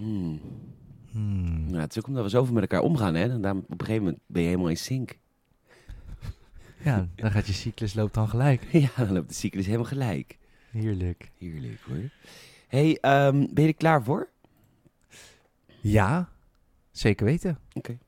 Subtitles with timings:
[0.00, 0.40] Hmm.
[1.10, 1.70] Hmm.
[1.70, 3.30] Nou, het is ook omdat we zoveel met elkaar omgaan, hè.
[3.30, 5.18] En daarom op een gegeven moment ben je helemaal in sync.
[6.84, 8.62] Ja, dan gaat je cyclus loopt dan gelijk.
[8.84, 10.38] ja, dan loopt de cyclus helemaal gelijk.
[10.70, 11.30] Heerlijk.
[11.38, 12.10] Heerlijk, hoor.
[12.68, 14.28] hey, ehm, ben je er klaar voor?
[15.80, 16.28] Ja,
[16.90, 17.58] zeker weten.
[17.72, 17.98] Oké.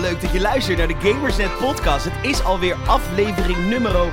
[0.00, 2.04] Leuk dat je luistert naar de Gamersnet podcast.
[2.04, 4.12] Het is alweer aflevering nummer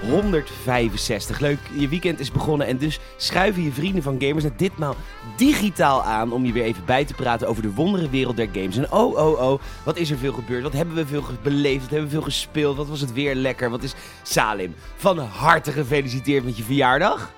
[0.00, 1.40] 165.
[1.40, 4.96] Leuk, je weekend is begonnen en dus schuiven je vrienden van Gamersnet ditmaal
[5.36, 8.76] digitaal aan om je weer even bij te praten over de wondere wereld der games.
[8.76, 10.62] En oh, oh, oh, wat is er veel gebeurd?
[10.62, 11.82] Wat hebben we veel beleefd?
[11.82, 12.76] Wat hebben we veel gespeeld?
[12.76, 13.70] Wat was het weer lekker?
[13.70, 14.74] Wat is Salim?
[14.96, 17.32] Van harte gefeliciteerd met je verjaardag.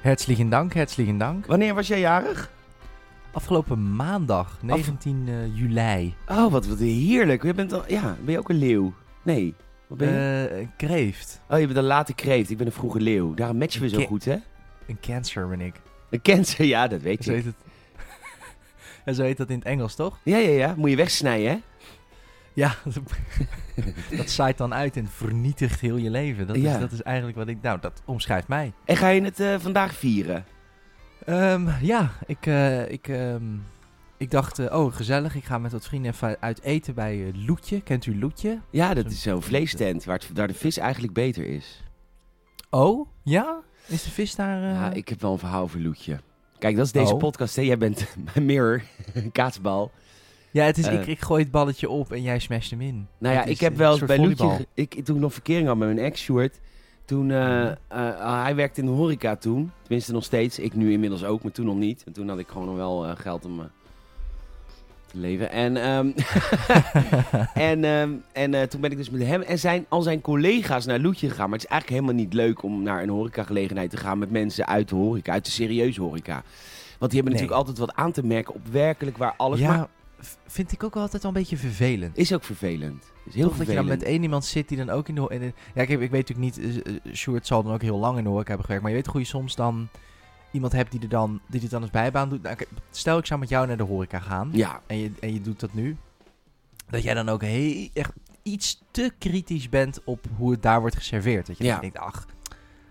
[0.00, 1.46] Herzlichen dank, herzlichen dank.
[1.46, 2.50] Wanneer was jij jarig?
[3.34, 6.14] Afgelopen maandag, 19 eh, juli.
[6.28, 7.42] Oh, wat, wat heerlijk.
[7.42, 8.94] Je bent al, ja, ben je ook een leeuw?
[9.22, 9.54] Nee.
[9.86, 10.46] Wat ben je?
[10.48, 11.40] Eh, kreeft.
[11.48, 12.50] Oh, je bent een late kreeft.
[12.50, 13.34] Ik ben een vroege leeuw.
[13.34, 14.36] Daarom matchen we zo goed, hè?
[14.86, 15.74] Een cancer ben ik.
[16.10, 17.36] Een cancer, ja, dat weet Zo je.
[17.36, 17.54] heet het.
[19.04, 20.18] ja, zo heet dat in het Engels, toch?
[20.22, 20.74] Ja, ja, ja.
[20.76, 21.58] Moet je wegsnijden, hè?
[22.52, 22.74] Ja,
[24.16, 26.46] dat zaait dan uit en vernietigt heel je leven.
[26.46, 26.74] Dat, Ja.
[26.74, 27.58] is, dat is eigenlijk wat ik...
[27.62, 28.72] Nou, dat omschrijft mij.
[28.84, 30.44] En ga je het eh, vandaag vieren?
[31.24, 33.42] Ehm, ja, ik, eh, ik, ehm,
[34.16, 37.46] ik dacht, eh, oh gezellig, ik ga met wat vrienden even uit eten bij eh,
[37.46, 37.80] Loetje.
[37.80, 38.60] Kent u Loetje?
[38.70, 41.82] Ja, dat is zo'n vleestent waar, het, waar de vis eigenlijk beter is.
[42.70, 43.60] Oh, ja?
[43.86, 44.60] Is de vis daar...
[44.62, 46.20] Ja, ik heb wel een verhaal over Loetje.
[46.58, 47.18] Kijk, dat is deze Oh.
[47.18, 47.62] podcast, hè?
[47.62, 48.82] Jij bent mijn mirror,
[49.32, 49.90] kaatsbal.
[50.50, 53.08] Ja, het is, ik, ik gooi het balletje op en jij smasht hem in.
[53.18, 54.66] Nou ja, ik heb wel bij Loetje...
[54.74, 56.60] Ik, toen ik nog verkering had met mijn ex, Sjoerd...
[57.04, 57.76] Toen, eh, eh,
[58.42, 59.72] hij werkte in de horeca toen.
[59.82, 60.58] Tenminste nog steeds.
[60.58, 62.02] Ik nu inmiddels ook, maar toen nog niet.
[62.06, 63.70] En toen had ik gewoon nog wel eh, geld om
[65.06, 65.50] te leven.
[65.50, 66.10] En, ehm,
[67.70, 70.98] en, ehm, en toen ben ik dus met hem en zijn, al zijn collega's naar
[71.00, 71.50] Loetje gegaan.
[71.50, 74.66] Maar het is eigenlijk helemaal niet leuk om naar een horecagelegenheid te gaan met mensen
[74.66, 75.32] uit de horeca.
[75.32, 76.42] Uit de serieuze horeca.
[76.98, 77.42] Want die hebben Nee.
[77.42, 79.58] natuurlijk altijd wat aan te merken op werkelijk waar alles...
[79.60, 79.88] ja, Maar
[80.46, 82.16] vind ik ook altijd wel een beetje vervelend.
[82.16, 83.12] is ook vervelend.
[83.24, 85.26] Is heel Toch dat je dan met één iemand zit die dan ook in de...
[85.28, 87.82] in de- ja, ik, heb, ik weet natuurlijk niet, eh, eh, Sjoerd zal dan ook
[87.82, 88.82] heel lang in de horeca hebben gewerkt.
[88.84, 89.88] Maar je weet hoe je soms dan
[90.50, 92.42] iemand hebt die er dan, die dit dan als bijbaan doet.
[92.42, 92.56] Nou,
[92.90, 95.60] stel ik zou met jou naar de horeca gaan Ja, en, je, en je doet
[95.60, 95.96] dat nu.
[96.90, 100.96] Dat jij dan ook heel, echt iets te kritisch bent op hoe het daar wordt
[100.96, 101.46] geserveerd.
[101.46, 101.72] Dat je Ja.
[101.72, 102.26] dan denkt, ach,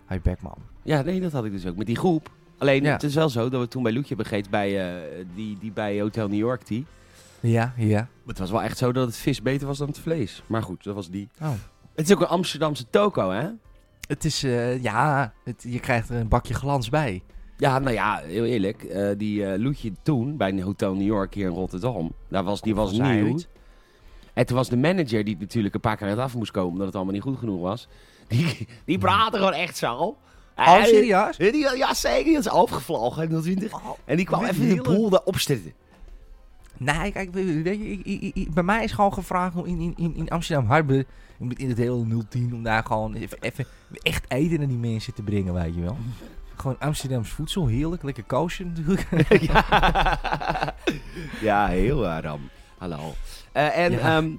[0.10, 0.58] je bek man.
[0.84, 2.30] Ja, nee, dat had ik dus ook met die groep.
[2.58, 2.92] Alleen, Ja.
[2.94, 5.72] het is wel zo dat we toen bij Loetje hebben gegeten bij, eh, die, die
[5.72, 6.86] bij Hotel New York, die.
[7.44, 8.08] Ja, ja.
[8.28, 10.44] Het was wel echt zo dat het vis beter was dan het vlees.
[10.48, 11.30] Maar goed, dat was die.
[11.42, 11.50] Oh.
[11.96, 13.48] Het is ook een Amsterdamse toko, hè?
[14.08, 17.24] Het is, eh, ja, het, je krijgt er een bakje glans bij.
[17.58, 18.84] Ja, nou ja, heel eerlijk.
[18.84, 22.76] eh, die eh Loetje toen, bij Hotel New York hier in Rotterdam, daar was, die
[22.76, 23.38] was zij nieuw.
[24.34, 26.86] En toen was de manager, die natuurlijk een paar keer uit af moest komen, omdat
[26.86, 27.88] het allemaal niet goed genoeg was.
[28.28, 30.18] Die, die praatte gewoon echt zo.
[30.58, 31.38] Oh, serieus?
[31.38, 32.24] die- die- ja, zeker.
[32.24, 33.42] Die is afgevlogen.
[33.42, 33.74] 020.
[33.74, 35.74] Oh, En die kwam Met even de boel daarop zetten.
[36.78, 37.32] Nee, kijk,
[38.54, 41.06] bij mij is gewoon gevraagd om in, in, in, Amsterdam Harbour,
[41.56, 43.66] in het hele 010, om daar gewoon even, even
[44.02, 45.98] echt eten naar die mensen te brengen, weet je wel.
[46.56, 49.08] Gewoon Amsterdams voedsel, heerlijk, lekker koosje natuurlijk.
[49.52, 50.76] ja.
[51.42, 52.50] ja, heel Aram.
[52.78, 53.14] Hallo.
[53.52, 54.00] Eh, en, Ja.
[54.18, 54.32] ehm,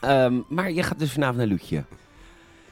[0.00, 1.84] ehm, maar je gaat dus vanavond naar Loetje.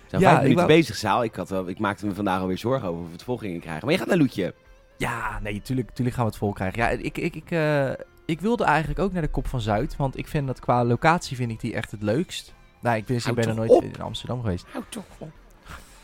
[0.06, 1.24] Zijn Ja, vijf ik minuten wou- bezig, Zaal.
[1.24, 3.60] Ik, had wel, ik maakte me vandaag alweer zorgen over of we het vol gingen
[3.60, 3.82] krijgen.
[3.84, 4.54] Maar je gaat naar Loetje.
[4.96, 6.78] Ja, nee, tuurlijk, tuurlijk gaan we het vol krijgen.
[6.78, 7.90] Ja, ik, ik, ik, eh,
[8.30, 11.36] ik wilde eigenlijk ook naar de Kop van Zuid, want ik vind dat qua locatie
[11.36, 12.54] vind ik die echt het leukst.
[12.80, 13.82] Nou, ik, wist, ik Houd ben er nooit op.
[13.82, 14.66] in Amsterdam geweest.
[14.72, 15.30] Hou toch op.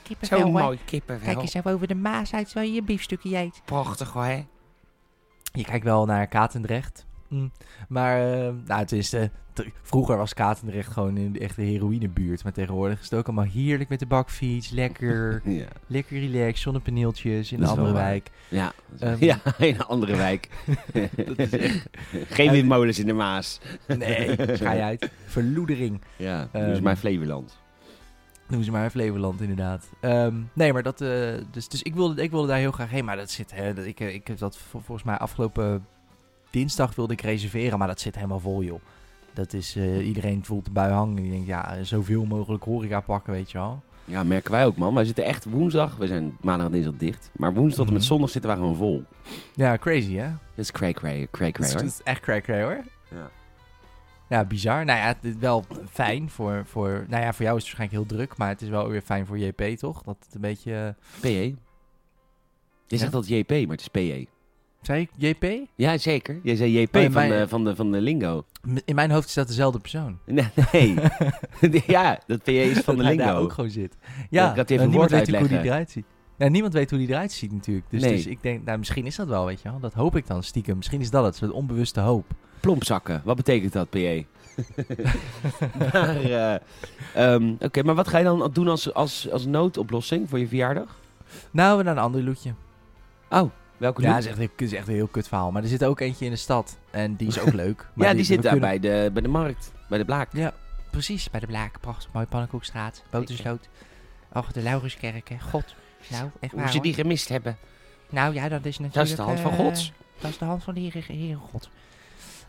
[0.02, 1.26] Kippenvel, Zo mooi kippenvel.
[1.26, 3.62] Kijk eens even over de Maas uit waar je je biefstukje eet.
[3.64, 4.46] Prachtig hoor, hè?
[5.52, 7.06] Je kijkt wel naar Katendrecht.
[7.28, 7.50] Mm.
[7.88, 9.22] Maar, eh, nou, het is, eh,
[9.52, 12.42] t- vroeger was Katendrecht gewoon in de echte heroïnebuurt.
[12.42, 14.70] Maar tegenwoordig is het ook allemaal heerlijk met de bakfiets.
[14.70, 15.66] Lekker, Ja.
[15.86, 18.30] lekker relaxed, zonnepaneeltjes in een andere wijk.
[18.48, 20.48] Ja, Ehm, ja, in een andere wijk.
[21.26, 21.88] Dat is echt...
[22.28, 23.60] Geen windmolens in de Maas.
[23.86, 25.10] Nee, schij uit.
[25.26, 26.00] Verloedering.
[26.16, 27.58] Ja, Ehm, dus mijn Flevoland.
[28.48, 29.88] Noem ze maar Flevoland, inderdaad.
[30.00, 31.00] Ehm, nee, maar dat...
[31.00, 33.04] eh, dus dus ik, wilde, ik wilde daar heel graag heen.
[33.04, 33.52] Maar dat zit...
[33.54, 35.86] Hè, dat, ik, ik heb dat vol- volgens mij afgelopen
[36.50, 37.78] dinsdag wilde ik reserveren.
[37.78, 38.80] Maar dat zit helemaal vol, joh.
[39.32, 39.76] Dat is...
[39.76, 41.16] eh, iedereen voelt de bui hangen.
[41.22, 43.82] Die denkt, ja, zoveel mogelijk horeca pakken, weet je wel.
[44.04, 44.94] Ja, merken wij ook, man.
[44.94, 45.96] Wij zitten echt woensdag.
[45.96, 47.30] We zijn maandag en dinsdag dicht.
[47.36, 48.10] Maar woensdag tot en met Mhm.
[48.10, 49.04] zondag zitten wij gewoon vol.
[49.54, 50.28] Ja, crazy, hè?
[50.28, 51.78] Dat is cray cray, cray cray hoor.
[51.78, 52.84] dat is echt cray cray, hoor.
[53.10, 53.30] Ja.
[54.28, 54.84] Ja, bizar.
[54.84, 57.04] Nou ja, het is wel fijn voor, voor...
[57.08, 59.26] Nou ja, voor jou is het waarschijnlijk heel druk, maar het is wel weer fijn
[59.26, 60.02] voor JP, toch?
[60.02, 60.94] Dat het een beetje...
[61.14, 61.54] eh, PE.
[62.86, 64.26] Je zegt dat JP, maar het is PE.
[64.86, 65.66] Zei ik JP?
[65.74, 66.40] Ja, zeker.
[66.42, 68.44] Jij zei JP Oh, van, mijn- de, van, de, van de lingo.
[68.84, 70.18] In mijn hoofd is dat dezelfde persoon.
[70.24, 70.46] Nee.
[70.72, 71.82] nee.
[71.86, 73.24] ja, dat PE is van de Dat lingo.
[73.24, 73.96] daar ook gewoon zit.
[74.30, 76.04] Ja, ik had even niemand weet hoe die eruit ziet.
[76.38, 77.86] Ja, niemand weet hoe die eruit ziet natuurlijk.
[77.90, 78.12] Dus, Nee.
[78.12, 79.80] dus ik denk, nou, misschien is dat wel, weet je wel.
[79.80, 80.76] Dat hoop ik dan stiekem.
[80.76, 82.24] Misschien is dat het, zo'n onbewuste hoop.
[82.60, 84.24] Plompzakken, wat betekent dat, PE?
[85.92, 86.54] maar, eh,
[87.14, 90.98] ehm, Oké, maar wat ga je dan doen als, als, als noodoplossing voor je verjaardag?
[91.50, 92.54] Nou, we naar een ander loetje.
[93.30, 95.50] Oh, welke Ja, dat is echt, een- is echt een heel kut verhaal.
[95.50, 96.76] Maar er zit ook eentje in de stad.
[96.90, 97.88] En die is ook leuk.
[97.94, 100.28] Maar ja, die, zit daar kunnen- bij, de, bij de markt, bij de blaak.
[100.32, 100.54] Ja,
[100.90, 101.30] precies.
[101.30, 101.80] Bij de Blaak.
[101.80, 102.12] Prachtig.
[102.12, 103.02] Mooie Pannenkoekstraat.
[103.10, 103.68] Botersloot.
[104.32, 105.36] Och, de Lauruskerk, hè.
[105.40, 105.74] God.
[106.08, 106.82] Nou, echt waar, Hoe ze hoor.
[106.82, 107.56] die gemist hebben.
[108.10, 108.94] Nou ja, dat is natuurlijk...
[108.94, 109.92] Dat is de hand van eh, Gods.
[110.20, 111.68] Dat is de hand van de Heere, Heere God.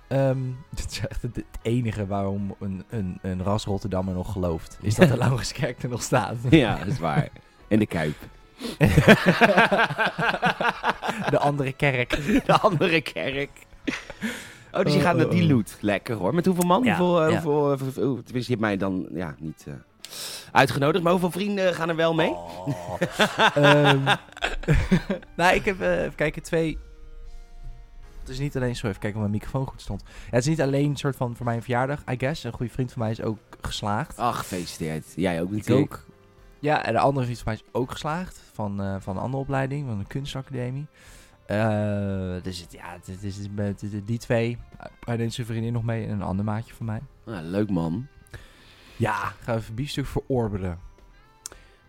[0.07, 0.37] Ehm,
[0.75, 4.77] dit is echt het, enige waarom een, een, een ras Rotterdammer nog gelooft.
[4.81, 6.35] Is dat de Lauruskerk er nog staat.
[6.49, 7.29] Ja, dat is waar.
[7.67, 8.15] En de Kuip.
[11.29, 12.09] de andere kerk.
[12.45, 13.49] De andere kerk.
[14.71, 15.49] Oh, dus je Oh, gaat naar oh, die oh.
[15.49, 15.77] loot.
[15.79, 16.35] Lekker hoor.
[16.35, 16.83] Met hoeveel man?
[16.83, 17.41] Ja, hoeveel, eh, ja.
[17.41, 19.73] hoeveel, eh, hoeveel- oh, tenminste, je hebt mij dan ja, niet eh,
[20.51, 21.03] uitgenodigd.
[21.03, 22.29] Maar hoeveel vrienden gaan er wel mee?
[22.29, 22.97] Oh.
[23.55, 23.99] Ehm,
[25.37, 26.77] nou, ik heb, even kijken, twee...
[28.19, 30.03] Het is niet alleen, sorry, even kijken of mijn microfoon goed stond.
[30.05, 32.43] Ja, het is niet alleen een soort van voor mijn verjaardag, I guess.
[32.43, 34.17] Een goede vriend van mij is ook geslaagd.
[34.17, 35.05] Ach, gefeliciteerd.
[35.15, 35.93] Jij ook Ik natuurlijk.
[35.93, 36.05] ook.
[36.59, 38.41] Ja, en de andere mij is ook geslaagd.
[38.53, 40.87] Van, eh, van een andere opleiding, van een kunstacademie.
[41.45, 44.57] Eh, dus het, ja, het, is met die twee.
[44.99, 47.01] Hij neemt zijn vriendin nog mee en een ander maatje van mij.
[47.25, 48.07] Ah, leuk man.
[48.95, 50.79] Ja, gaan we even biefstuk verorberen.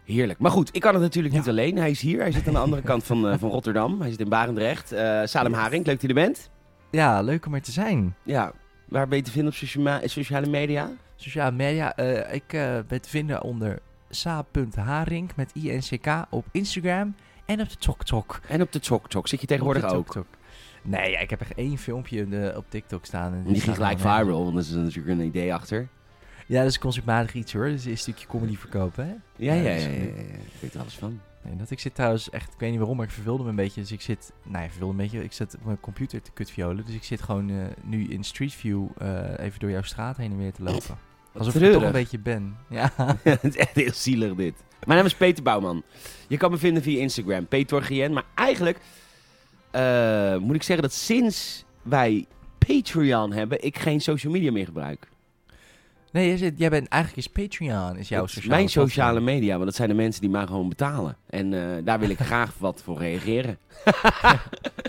[0.04, 0.38] Heerlijk.
[0.38, 1.40] Maar goed, ik kan het natuurlijk Ja.
[1.40, 1.76] niet alleen.
[1.76, 2.20] Hij is hier.
[2.20, 4.00] Hij zit aan de andere kant van, eh, van Rotterdam.
[4.00, 4.92] Hij zit in Barendrecht.
[4.92, 5.60] Eh Salem Yes.
[5.60, 6.50] Haring, leuk dat je er bent.
[6.90, 8.14] Ja, leuk om er te zijn.
[8.22, 8.52] Ja,
[8.88, 10.90] waar ben je te vinden op socia- sociale media?
[11.16, 11.96] Sociale media.
[12.30, 12.46] ik
[12.88, 13.78] ben te vinden onder
[14.10, 17.14] sa.haring met INCK op Instagram
[17.46, 18.40] en op de TokTok.
[18.48, 19.28] En op de Chok.
[19.28, 19.90] Zit je tegenwoordig ook?
[19.90, 20.26] TokTok.
[20.82, 23.32] Nee, ja, ik heb echt één filmpje op TikTok staan.
[23.32, 25.88] en Die ging gelijk viral, want er is natuurlijk een idee achter.
[26.46, 27.64] Ja, dat is conceptmatig iets hoor.
[27.68, 29.12] Dat is een stukje comedy verkopen, hè?
[29.36, 29.90] Ja, ja, Ja, ja.
[29.90, 31.20] Ik weet er alles van.
[31.42, 33.56] Nee, dat ik zit trouwens echt, ik weet niet waarom, maar ik verveelde me een
[33.56, 33.80] beetje.
[33.80, 35.24] Dus ik zit, nou ja, verveelde een beetje.
[35.24, 36.84] Ik zit op mijn computer te kutviolen.
[36.86, 40.30] Dus ik zit gewoon eh, nu in Street View eh, even door jouw straat heen
[40.30, 40.98] en weer te lopen.
[41.38, 41.82] Alsof ik er toch treurig.
[41.82, 42.56] een beetje ben.
[42.78, 42.92] Ja.
[43.22, 44.54] het is echt heel zielig dit.
[44.84, 45.82] Mijn naam is Peter Bouwman.
[46.28, 48.12] Je kan me vinden via Instagram, Peter.
[48.12, 48.78] Maar eigenlijk
[49.70, 52.26] eh, moet ik zeggen dat sinds wij
[52.58, 55.08] Patreon hebben, ik geen social media meer gebruik.
[56.12, 58.88] Nee, jij, bent eigenlijk is Patreon, is jouw sociale mijn platform.
[58.88, 61.16] sociale media, want dat zijn de mensen die mij gewoon betalen.
[61.26, 63.58] En eh, daar wil ik graag wat voor reageren.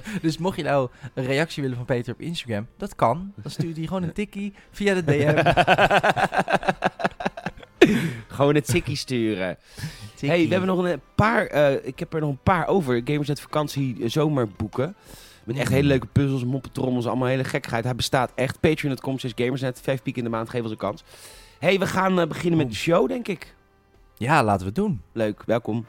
[0.21, 3.33] Dus mocht je nou een reactie willen van Peter op Instagram, dat kan.
[3.35, 5.43] Dan stuur je gewoon een tikkie via de DM.
[8.27, 9.57] gewoon het tikkie sturen.
[10.09, 10.29] Tikkie.
[10.29, 11.45] Hey, we hebben nog een paar.
[11.45, 13.01] eh, ik heb er nog een paar over.
[13.05, 14.95] Gamers uit vakantie eh, zomerboeken.
[15.43, 17.83] Met echt hele leuke puzzels, moppetrommels, allemaal hele gekkigheid.
[17.83, 18.59] Hij bestaat echt.
[18.59, 19.81] Patreon.com, 6 gamersnet.
[19.81, 21.03] Vijf piek in de maand, geef ons een kans.
[21.59, 23.55] hey, we gaan eh, beginnen met de show, denk ik.
[24.17, 25.01] Ja, laten we het doen.
[25.11, 25.85] Leuk, welkom.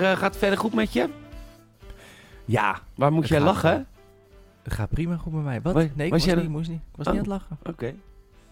[0.00, 1.08] Maar eh, gaat het verder goed met je?
[2.44, 3.86] Ja, Waar moet Het jij lachen?
[4.62, 5.60] het gaat prima goed met mij.
[5.62, 5.74] Wat?
[5.74, 6.80] Wa- Nee, ik was jij niet, moest niet.
[6.90, 7.12] Ik was Oh.
[7.12, 7.58] niet aan het lachen.
[7.72, 7.94] Oké.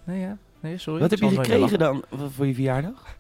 [0.05, 0.37] Nee, ja.
[0.61, 1.01] Nee, sorry.
[1.01, 2.93] Wat heb je gekregen dan voor- je verjaardag?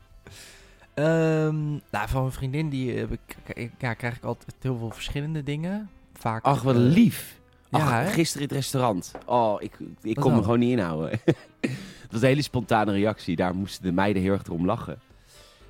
[0.94, 5.42] Ehm, nou, van mijn vriendin die, heb ik- ja, krijg ik altijd heel veel verschillende
[5.42, 5.90] dingen.
[6.14, 6.44] Vaak.
[6.44, 7.36] Ach, wat eh, lief.
[7.68, 8.06] Ja, Ach, hè?
[8.06, 9.12] gisteren in het restaurant.
[9.26, 10.44] Oh, ik, ik Wat kon me dan?
[10.44, 11.10] gewoon niet inhouden.
[11.60, 13.36] Het was een hele spontane reactie.
[13.36, 14.98] Daar moesten de meiden heel erg om lachen.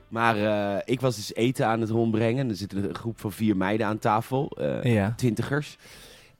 [0.08, 2.48] Maar eh, ik was dus eten aan het rondbrengen.
[2.48, 4.50] Er zit een groep van vier meiden aan tafel.
[4.58, 5.14] eh, Ja.
[5.16, 5.76] twintigers.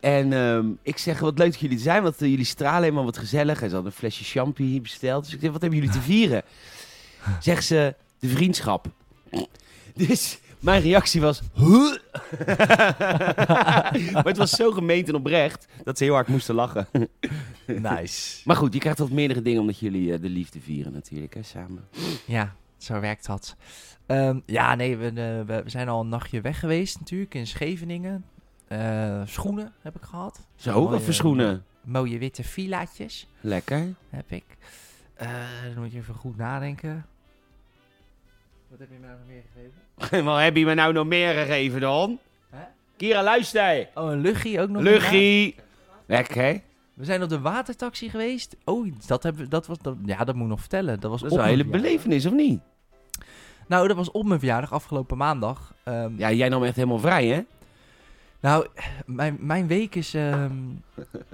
[0.01, 3.19] En ehm, ik zeg, wat leuk dat jullie zijn, want eh, jullie stralen helemaal wat
[3.19, 3.63] gezellig.
[3.63, 5.25] En ze hadden een flesje champagne besteld.
[5.25, 6.43] Dus ik zeg, wat hebben jullie te vieren?
[7.41, 8.87] Zegt ze, de vriendschap.
[9.95, 11.95] Dus mijn reactie was, huh?
[14.13, 16.89] maar het was zo gemeend en oprecht, dat ze heel hard moesten lachen.
[17.67, 18.41] Nice.
[18.45, 21.85] Maar goed, je krijgt wat meerdere dingen omdat jullie de liefde vieren natuurlijk, hè, samen.
[22.25, 23.57] Ja, zo werkt dat.
[24.07, 25.13] Ehm, ja, nee, we, eh,
[25.47, 28.25] we, we zijn al een nachtje weg geweest natuurlijk in Scheveningen.
[28.69, 30.47] Eh, schoenen heb ik gehad.
[30.57, 31.65] Zo, Mooie- wat voor schoenen.
[31.83, 33.95] Mooie witte villaatjes Lekker.
[34.11, 34.45] heb ik.
[35.15, 35.29] Eh,
[35.75, 37.07] dan moet je even goed nadenken.
[38.69, 40.25] Wat heb je mij nog meer gegeven?
[40.31, 42.19] Wat heb je me nou nog meer gegeven dan?
[42.97, 43.89] Kira, luister.
[43.95, 44.83] Oh, een luchtje ook nog.
[44.83, 45.55] Luchtje.
[46.07, 46.61] Lekker, hè?
[46.99, 48.57] We zijn op de watertaxi geweest.
[48.65, 49.79] Oh, dat, hebben, we- dat was...
[49.79, 51.01] Dat, ja, dat moet ik nog vertellen.
[51.01, 52.61] Dat was Dat is een hele belevenis, of niet?
[53.67, 55.75] Nou, dat was op mijn verjaardag, afgelopen maandag.
[55.85, 57.41] Ehm, Ja, jij nam echt helemaal vrij, hè?
[58.41, 58.67] Nou,
[59.07, 60.53] mijn, mijn week is ehm,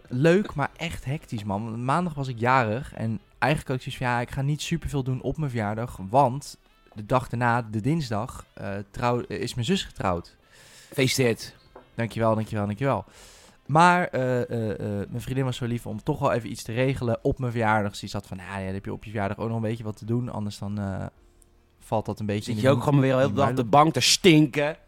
[0.08, 1.84] leuk, maar echt hectisch, man.
[1.84, 4.06] Maandag was ik jarig en eigenlijk had ik zoiets van...
[4.06, 6.58] Ja, ik ga niet superveel doen op mijn verjaardag, want...
[6.94, 10.36] De dag daarna, de dinsdag, eh, trouw, is mijn zus getrouwd.
[10.92, 11.54] Feesteert.
[11.94, 13.04] Dankjewel, dankjewel, dankjewel.
[13.66, 16.72] Maar eh, eh, eh, mijn vriendin was zo lief om toch wel even iets te
[16.72, 17.90] regelen op mijn verjaardag.
[17.90, 19.62] Dus die zat van, nou ja, dan heb je op je verjaardag ook nog een
[19.62, 20.28] beetje wat te doen.
[20.28, 20.80] Anders dan
[21.78, 23.56] valt dat een beetje Zit in je de ook gewoon weer heel de dag op
[23.56, 24.76] de bank te stinken?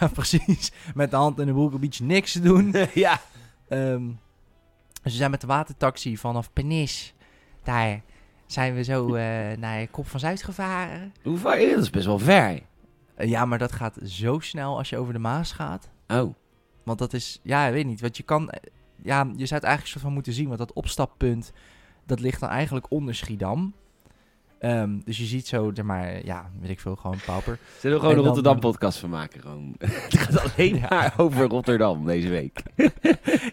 [0.00, 0.72] Ja, precies.
[0.94, 2.74] Met de hand in de beetje niks te doen.
[2.94, 3.20] ja.
[3.68, 4.06] Ehm,
[5.02, 7.14] dus we zijn met de watertaxi vanaf Penis.
[7.62, 8.02] Daar
[8.46, 9.08] zijn we zo
[9.56, 11.14] naar Kop van Zuid gevaren.
[11.22, 11.68] Hoe ver?
[11.68, 12.60] Dat is best wel ver.
[13.16, 15.90] Ja, maar dat gaat zo snel als je over de Maas gaat.
[16.08, 16.34] Oh.
[16.84, 18.00] Want dat is, ja, ik weet niet.
[18.00, 18.60] Want je kan, eh,
[19.02, 20.46] ja, je zou het eigenlijk soort van moeten zien.
[20.46, 21.52] Want dat opstappunt,
[22.06, 23.72] dat ligt dan eigenlijk onder Schiedam.
[24.58, 27.58] Ehm, dus je ziet zo, zeg maar, ja, weet ik veel, gewoon pauper.
[27.78, 29.40] Zullen we gewoon En een Rotterdam-podcast van maken?
[29.40, 29.74] Gewoon.
[29.78, 30.86] Het gaat alleen Ja.
[30.88, 32.62] maar over Rotterdam deze week.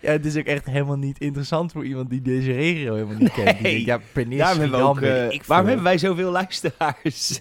[0.01, 3.31] Ja, het is ook echt helemaal niet interessant voor iemand die deze regio helemaal niet
[3.31, 3.61] kent.
[3.61, 6.31] Denkt, ja, Pernis, Daarom hebben, we Schiedam, ook, weet eh, ik waarom hebben wij zoveel
[6.31, 7.39] luisteraars?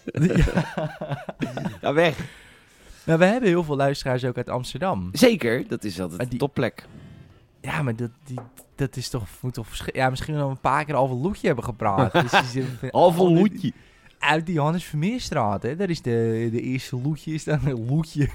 [1.81, 2.17] Ga weg.
[3.09, 5.09] Nou, we hebben heel veel luisteraars ook uit Amsterdam.
[5.13, 6.87] Zeker, dat is altijd Maar die- een topplek.
[7.61, 8.39] Ja, maar dat, die,
[8.75, 11.65] dat is toch, moet toch Ja, misschien wel een paar keer al een loetje hebben
[11.65, 12.13] gepraat.
[12.13, 12.33] dus
[12.91, 13.73] Al die- moedje.
[14.19, 15.77] Uit die Hannes Vermeerstraat, hè.
[15.77, 18.29] Dat is de, de eerste loetje, is dan een loetje.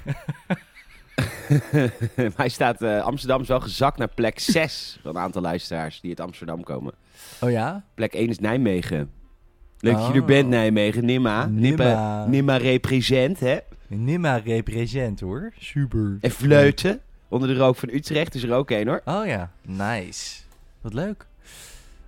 [2.18, 6.00] Maar hij staat, eh, Amsterdam is wel gezakt naar plek 6 van een aantal luisteraars
[6.02, 6.94] die uit Amsterdam komen.
[7.42, 7.84] Oh ja?
[7.96, 9.12] Plek 1 is Nijmegen.
[9.80, 10.26] Leuk dat je er Oh.
[10.28, 11.06] bent, Nijmegen.
[11.06, 12.26] Nimma, Nimma.
[12.26, 13.58] Nimma represent, hè.
[13.96, 15.54] Nimma represent, hoor.
[15.58, 16.18] Super.
[16.22, 17.02] En Vleuten.
[17.28, 19.02] Onder de rook van Utrecht is er ook één, hoor.
[19.06, 20.42] Oh ja, nice.
[20.82, 21.28] Wat leuk.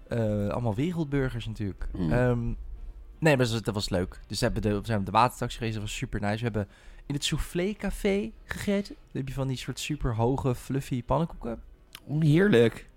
[0.07, 1.87] Eh, allemaal wereldburgers natuurlijk.
[1.91, 2.11] Hmm.
[2.11, 2.55] Ehm, nee,
[3.19, 4.19] maar dat was, dat was leuk.
[4.27, 6.37] Dus we, hebben de, we zijn op de watertaxi geweest, dat was super nice.
[6.37, 6.67] We hebben
[7.05, 8.95] in het Soufflé Café gegeten.
[8.95, 11.61] Dan heb je van die soort super hoge, fluffy pannenkoeken.
[12.03, 12.89] Oh, heerlijk.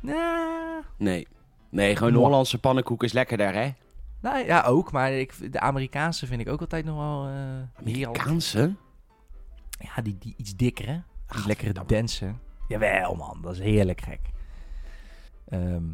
[0.00, 1.26] Nou, Nee.
[1.70, 2.18] Nee, gewoon de.
[2.18, 3.72] Hollandse pannenkoek is lekkerder, hè?
[4.20, 4.92] Nou ja, ook.
[4.92, 7.78] Maar ik, de Amerikaanse vind ik ook altijd nog wel eh.
[7.78, 8.74] Amerikaanse?
[9.78, 11.02] Ja, die, die iets dikkere.
[11.26, 12.34] Die lekkere dense.
[12.68, 14.20] Jawel man, dat is heerlijk gek.
[15.48, 15.84] Ehm,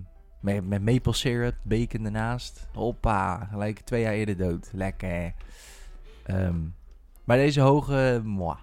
[0.41, 2.69] met, met maple syrup, bacon ernaast.
[2.73, 4.71] Hoppa, gelijk twee jaar eerder dood.
[4.73, 5.35] Lekker.
[6.25, 6.61] Ehm,
[7.25, 8.57] maar deze hoge, moi.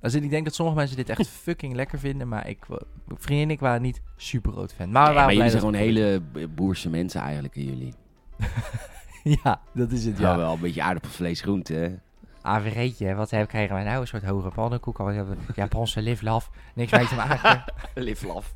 [0.00, 2.80] Dus ik denk dat sommige mensen dit echt fucking lekker vinden, maar ik, mijn
[3.20, 4.90] vriendin en ik waren niet super groot fan.
[4.90, 6.22] Maar, Nee, maar jullie zijn gewoon hele
[6.54, 7.94] boerse mensen eigenlijk, hè, jullie.
[9.42, 10.36] Ja, dat is het, Ja.
[10.36, 11.94] wel een beetje aardappelvlees, groente, hè?
[12.42, 14.00] Ah, vergeetje, wat heb, krijgen we nou?
[14.00, 14.98] Een soort hoge pannenkoek.
[14.98, 16.48] We hebben Japanse live love.
[16.74, 17.64] Niks mee te maken.
[17.94, 18.52] Live laf.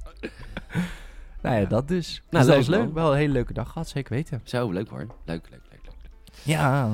[1.43, 2.23] Nou ja, dat dus.
[2.31, 2.85] Nou, dus dat leuk, was leuk.
[2.85, 2.93] man.
[2.95, 4.41] Wel een hele leuke dag gehad, zeker weten.
[4.45, 4.99] Zo, leuk hoor.
[5.25, 5.95] Leuk, leuk, leuk, leuk.
[6.43, 6.89] Ja.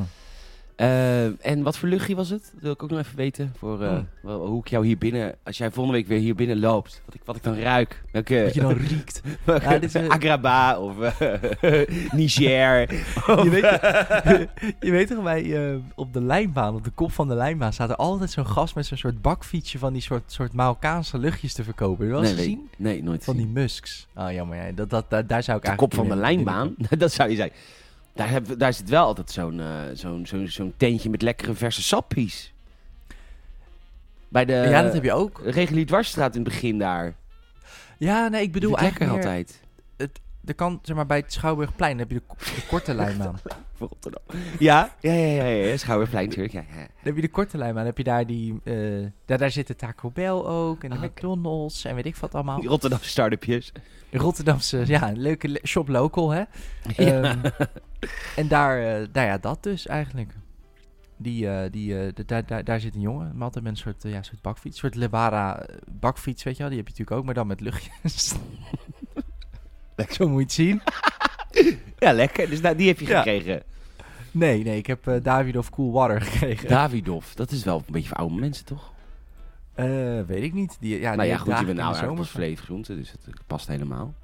[0.80, 2.50] Eh, en wat voor luchtje was het?
[2.52, 3.52] Dat wil ik ook nog even weten.
[3.58, 4.46] Voor, eh, Oh.
[4.46, 7.20] hoe ik jou hier binnen, als jij volgende week weer hier binnen loopt, wat ik,
[7.25, 8.02] wat ik dan ruik.
[8.12, 9.20] Welke, Dat je dan riekt.
[9.44, 11.80] welke- Ja, dit is, Agraba of eh,
[12.16, 12.82] Niger.
[13.26, 13.64] Of, Je weet,
[14.87, 17.96] je weet toch, bij, op de lijnbaan, op de kop van de lijnbaan, staat er
[17.96, 21.96] altijd zo'n gast met zo'n soort bakfietsje van die soort, soort Marokkaanse luchtjes te verkopen.
[22.06, 22.68] Heb je wel eens nee, gezien?
[22.76, 24.06] nee, nooit Van die musks.
[24.14, 24.56] Ah, jammer.
[24.66, 24.72] Ja.
[24.75, 27.37] Dat, dat, daar, daar zou ik De eigenlijk kop van de lijnbaan, dat zou je
[27.37, 27.56] zeggen.
[28.12, 31.83] Daar, heb, daar zit wel altijd zo'n eh, zo'n zo'n zo'n tentje met lekkere verse
[31.83, 32.52] sappies.
[34.29, 35.40] Bij de ja, dat heb je ook.
[35.45, 37.14] regulier dwarsstraat in het begin daar.
[37.99, 39.61] Ja, nee, ik bedoel lekker eigenlijk altijd.
[40.45, 43.38] Er kan, zeg maar, bij het Schouwburgplein heb je de, ko- de korte lijnbaan.
[43.80, 44.22] Voor Rotterdam.
[44.58, 45.76] Ja, ja, ja, ja, ja, ja.
[45.76, 46.54] Schouwerplein natuurlijk.
[46.54, 46.76] Ja, ja.
[46.76, 48.60] Dan heb je de korte lijn, maar dan heb je daar die...
[48.64, 50.84] eh, daar, daar zit de Taco Bell ook.
[50.84, 51.02] En de Ah.
[51.02, 52.60] McDonald's en weet ik wat allemaal.
[52.60, 53.72] Die Rotterdamse start-upjes.
[54.12, 56.38] Rotterdamse, ja, leuke le- shop local, hè.
[56.96, 57.22] Ja.
[57.22, 57.38] Ehm,
[58.37, 60.32] en daar, eh, nou ja, dat dus eigenlijk.
[61.16, 64.22] Die, eh, die, daar, daar, daar zit een jongen, maar altijd met een soort, ja,
[64.22, 64.75] soort bakfiets.
[64.75, 66.68] Een soort Levara bakfiets, weet je wel.
[66.68, 68.34] Die heb je natuurlijk ook, maar dan met luchtjes.
[70.16, 70.82] Zo moet je het zien.
[71.99, 72.50] ja, lekker.
[72.50, 73.16] Dus nou, die heb je Ja.
[73.16, 73.62] gekregen.
[74.30, 76.69] Nee, nee, ik heb eh David of Cool Water gekregen.
[76.69, 77.35] Davidoff.
[77.35, 78.92] Dat is wel een beetje voor oude mensen, toch?
[79.75, 79.87] Eh,
[80.26, 80.76] weet ik niet.
[80.80, 82.14] Die, ja, nou die ja, goed, je bent nou
[82.87, 84.14] dus het past helemaal.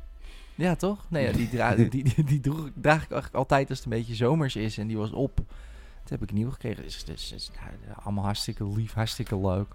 [0.55, 1.05] Ja, toch?
[1.09, 3.99] Nee, ja, die, dra die, die, die droeg, draag ik eigenlijk altijd als het een
[3.99, 4.79] beetje zomers is.
[4.79, 5.37] En die was op.
[5.37, 6.83] Toen heb ik nieuw gekregen.
[6.83, 9.67] Dus, dus, dus nou, allemaal hartstikke lief, hartstikke leuk.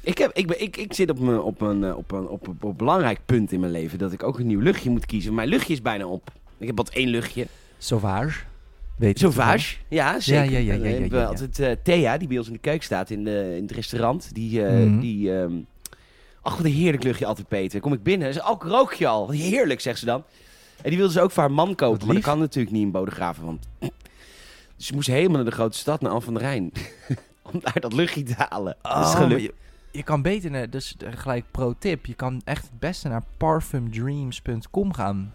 [0.00, 2.46] Ik, heb, ik, ben, ik, ik zit op, me, op, een, eh, op, een, op,
[2.46, 5.06] een, op een belangrijk punt in mijn leven dat ik ook een nieuw luchtje moet
[5.06, 5.34] kiezen.
[5.34, 6.32] Mijn luchtje is bijna op.
[6.60, 7.46] Ik heb wat één luchtje.
[7.78, 8.40] Sauvage.
[8.96, 10.44] Weet Sauvage, ja, zeker.
[10.52, 11.24] Ja, ja, ja, En, ja, eh, ja, we ja, hebben ja.
[11.26, 14.34] altijd eh, Thea, die bij ons in de keuken staat in, de, in het restaurant.
[14.34, 15.00] Die, eh, Mhm.
[15.00, 15.52] die ehm,
[16.42, 17.80] ach, wat een heerlijk luchtje altijd, Peter.
[17.80, 19.26] Kom ik binnen, en ze ook rook je al.
[19.26, 20.24] Wat Heerlijk, zegt ze dan.
[20.82, 22.90] En die wilde ze ook voor haar man kopen, maar dat kan natuurlijk niet in
[22.90, 23.68] Bodegraven, want...
[24.76, 26.72] Dus ze moest helemaal naar de grote stad, naar Al van der Rijn.
[27.52, 28.76] om daar dat luchtje te halen.
[28.82, 29.42] dat is Oh, gelukt.
[29.42, 29.50] maar
[29.90, 33.08] je, je kan beter, naar- dus eh, gelijk pro tip, je kan echt het beste
[33.08, 35.32] naar parfumdreams.com gaan.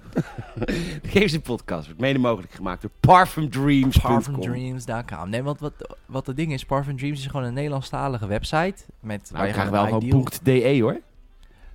[1.03, 4.11] Geef ze een podcast, wordt mede mogelijk gemaakt door parfumdreams.com.
[4.11, 5.29] Parfumdreams.com.
[5.29, 8.83] Nee, want wat, wat het ding is, Parfum Dreams is gewoon een Nederlandstalige website.
[8.99, 10.99] Met, Nou, je gewoon graag wel gewoon .de hoor.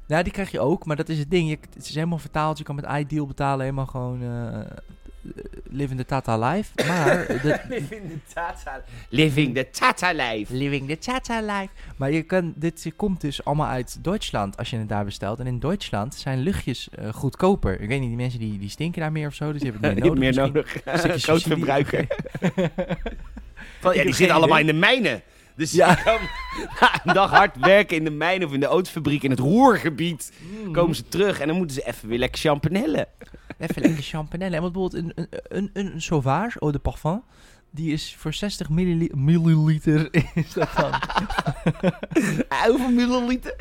[0.07, 1.49] Nou, die krijg je ook, maar dat is het ding.
[1.49, 2.59] Je, het is helemaal vertaald.
[2.59, 4.77] Je kan met Ideal betalen, helemaal gewoon eh
[5.73, 6.71] living the Tata life.
[6.87, 10.55] Maar de, Living the Tata, living the Tata life.
[10.55, 11.69] living the Tata life.
[11.97, 15.39] Maar je kan, dit komt dus allemaal uit Duitsland als je het daar bestelt.
[15.41, 17.81] En in Duitsland zijn luchtjes eh, goedkoper.
[17.81, 19.91] Ik weet niet, die mensen die, die stinken daar meer of zo, dus die hebben
[19.91, 20.75] het Niet meer meer nodig.
[20.85, 21.01] nodig.
[21.01, 22.07] Stukje Groot verbruiker.
[23.81, 25.23] Van, ja, die zitten allemaal in de mijnen.
[25.57, 25.99] Dus Ja.
[26.81, 30.33] na een dag hard werken in de mijn of in de autofabriek in het Roergebied.
[30.65, 30.73] Mm.
[30.73, 33.07] Komen ze terug en dan moeten ze even weer lekker champanellen.
[33.61, 34.45] Even lekker champagne.
[34.45, 37.23] En bijvoorbeeld een, een, een, een Sauvage Eau de Parfum.
[37.71, 40.09] Die is voor 60 millili- milliliter.
[40.35, 40.93] Is dat dan?
[42.71, 43.55] Hoeveel milliliter?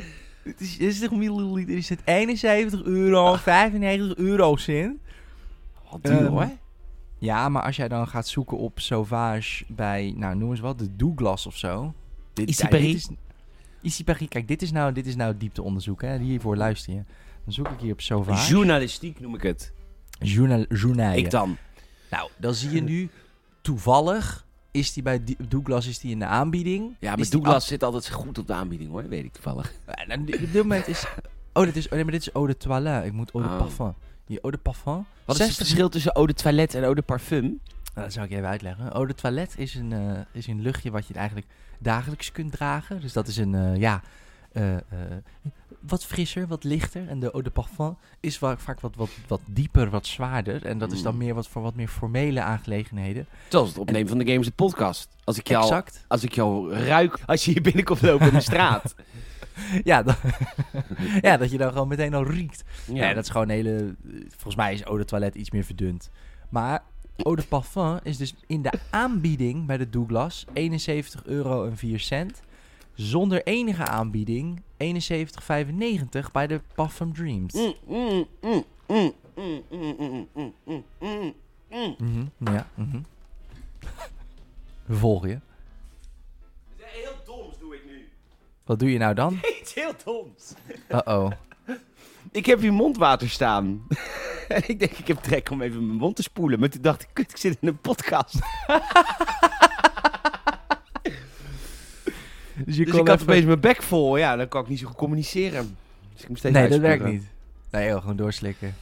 [0.43, 1.75] Het is 60 milliliter.
[1.77, 4.97] Is het 71 euro, 95 eurocent.
[5.91, 6.49] Wat duur, duur hoor.
[7.17, 10.95] Ja, maar als jij dan gaat zoeken op Sauvage bij, nou noem eens wat, de
[10.95, 11.93] Douglas of zo.
[12.33, 12.85] Dit, Issy ja, Paris.
[12.91, 13.17] dit is-
[13.81, 14.27] Issy Paris.
[14.27, 16.01] Kijk, dit is nou, dit is nou diepteonderzoek.
[16.01, 16.17] Hè.
[16.19, 17.03] Hiervoor luister je.
[17.43, 18.51] Dan zoek ik hier op Sauvage.
[18.53, 19.73] Journalistiek noem ik het.
[20.19, 21.13] Journal.
[21.15, 21.57] Ik dan.
[22.09, 23.09] Nou, dan zie je nu
[23.61, 26.95] toevallig is die bij Douglas is die in de aanbieding.
[26.99, 29.73] Ja, maar Douglas zit altijd goed op de aanbieding hoor, weet ik toevallig.
[30.07, 31.05] nou, Op dit moment is.
[31.53, 33.05] Oh, dit is, oh nee, maar dit is eau de toilette.
[33.07, 33.57] Ik moet eau de Oh.
[33.57, 33.93] parfum.
[34.27, 35.05] Eau de parfum.
[35.25, 37.43] Wat is het 60 verschil tussen eau de toilette en eau de parfum?
[37.43, 37.59] Nou,
[37.93, 38.91] dat zou ik je even uitleggen.
[38.91, 41.47] Eau de toilette is een, eh, is een luchtje wat je eigenlijk
[41.79, 43.01] dagelijks kunt dragen.
[43.01, 44.01] Dus dat is een, eh, ja,
[44.51, 44.75] eh,
[45.79, 47.07] wat frisser, wat lichter.
[47.07, 50.65] En de eau de parfum is wa- vaak wat, wat, wat dieper, wat zwaarder.
[50.65, 51.19] En dat is dan Mm.
[51.19, 53.25] meer wat voor wat meer formele aangelegenheden.
[53.49, 55.09] Zoals het opnemen van de Games the Podcast.
[55.23, 56.05] Als ik jou, Exact.
[56.07, 58.95] als ik jou ruik, als je hier binnenkomt lopen in de straat.
[59.83, 60.15] Ja, dan-
[61.21, 62.63] ja, dat je dan gewoon meteen al riekt.
[62.93, 63.95] Ja, dat is gewoon een hele...
[64.29, 66.09] Volgens mij is eau de toilet iets meer verdund.
[66.49, 66.83] Maar
[67.15, 71.99] eau de parfum is dus in de aanbieding bij de Douglas 71 euro en 4
[71.99, 72.41] cent.
[72.93, 77.53] Zonder enige aanbieding 71,95 bij de Puff from Dreams.
[82.37, 82.67] Ja.
[84.89, 85.39] volgen je?
[86.77, 88.09] Heel doms doe ik nu.
[88.63, 89.39] Wat doe je nou dan?
[89.61, 90.53] Iets heel doms.
[90.89, 91.31] Uh-oh.
[92.31, 93.87] Ik heb hier mondwater staan.
[94.47, 96.59] en ik denk, ik heb trek om even mijn mond te spoelen.
[96.59, 98.39] Maar toen dacht ik, ik zit in een podcast.
[102.65, 104.17] Dus je dus kon ik had even- opeens mijn bek vol.
[104.17, 105.77] Ja, dan kan ik niet zo goed communiceren.
[106.13, 107.23] Dus ik moest steeds Nee, dat werkt niet.
[107.71, 108.75] Nee, joh, gewoon doorslikken.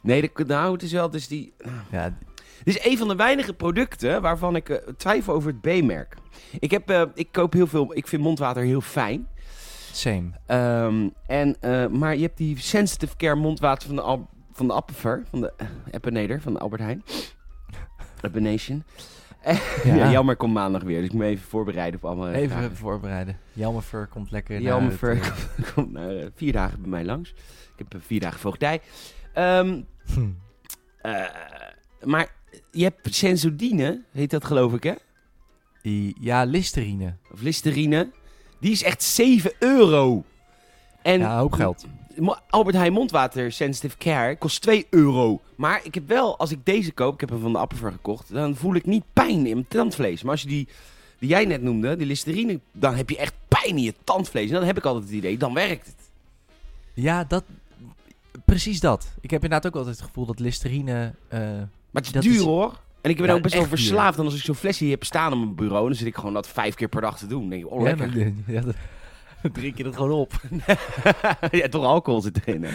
[0.00, 1.52] Nee, dat, nou, het is wel dus die...
[1.90, 2.14] Ja,
[2.64, 6.14] Dit is een van de weinige producten waarvan ik eh, twijfel over het B-merk.
[6.58, 7.96] Ik, heb, eh, ik koop heel veel...
[7.96, 9.28] Ik vind mondwater heel fijn.
[9.92, 10.30] same.
[10.46, 14.72] Ehm, en, eh, maar je hebt die sensitive care mondwater van de, Al van de
[14.72, 17.02] Appever, van de uh, Eppenader, van de Albert Heijn.
[18.22, 18.84] Eppenation.
[19.84, 19.94] Ja.
[19.94, 20.10] ja.
[20.10, 22.76] jammer, komt maandag weer, dus ik moet me even voorbereiden op allemaal Even vragen.
[22.76, 23.38] voorbereiden.
[23.52, 25.24] Jelmerfur komt lekker Jelmerfur naar
[25.56, 27.30] eh, komt na, eh, vier dagen bij mij langs.
[27.30, 28.80] Ik heb eh, vier dagen voogdij.
[29.34, 29.80] Ehm,
[30.14, 30.28] hm.
[32.04, 32.28] maar
[32.70, 34.94] je hebt Sensodine, heet dat geloof ik hè?
[35.84, 37.16] I- Ja, Listerine.
[37.32, 38.10] Of Listerine.
[38.60, 40.24] Die is echt 7 euro.
[41.02, 41.86] En Ja, een hoop geld.
[42.50, 45.40] Albert Heijn mondwater Sensitive Care kost 2 euro.
[45.56, 48.32] Maar ik heb wel, als ik deze koop, ik heb hem van de Appever gekocht,
[48.32, 50.22] dan voel ik niet pijn in mijn tandvlees.
[50.22, 50.68] Maar als je die,
[51.18, 54.48] die jij net noemde, die Listerine, dan heb je echt pijn in je tandvlees.
[54.48, 55.94] En dan heb ik altijd het idee, dan werkt het.
[56.94, 57.44] Ja, dat...
[58.44, 59.08] Precies dat.
[59.20, 61.14] Ik heb inderdaad ook altijd het gevoel dat Listerine...
[61.28, 61.40] eh,
[61.90, 62.80] Maar het is duur is- hoor.
[63.00, 64.18] En ik ben Ja, ook best wel verslaafd.
[64.18, 66.48] En als ik zo'n flesje heb staan op mijn bureau, dan zit ik gewoon dat
[66.48, 67.40] vijf keer per dag te doen.
[67.40, 68.32] Dan denk ik, oh ja, lekker.
[68.54, 68.74] ja, dan
[69.52, 70.40] drink je dat gewoon op.
[71.50, 72.66] ja, toch alcohol zit erin.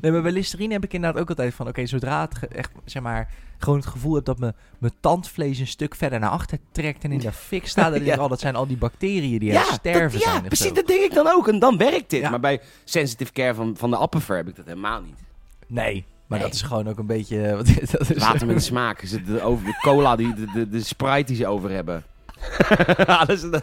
[0.00, 1.68] Nee, maar bij Listerine heb ik inderdaad ook altijd van...
[1.68, 3.28] Oké, zodra het echt, zeg maar...
[3.58, 7.04] Gewoon het gevoel heb dat me, mijn tandvlees een stuk verder naar achter trekt...
[7.04, 7.84] en in de fik staat.
[7.84, 8.20] Dan denk ik Ja.
[8.22, 10.40] al, dat zijn al die bacteriën die aan dat- sterven ja, zijn.
[10.40, 10.72] of precies, zo.
[10.74, 11.48] dat denk ik dan ook.
[11.48, 12.20] En dan werkt dit.
[12.20, 12.30] Ja.
[12.30, 15.18] Maar bij Sensitive Care van, van de Appever heb ik dat helemaal niet.
[15.66, 16.46] Nee, maar Nee.
[16.48, 17.56] dat is gewoon ook een beetje...
[17.56, 19.02] Wat, is- dat is, Water met smaak.
[19.02, 22.04] Is het de, over, de cola, die, de, de, de Sprite die ze over hebben.
[23.40, 23.62] ze de,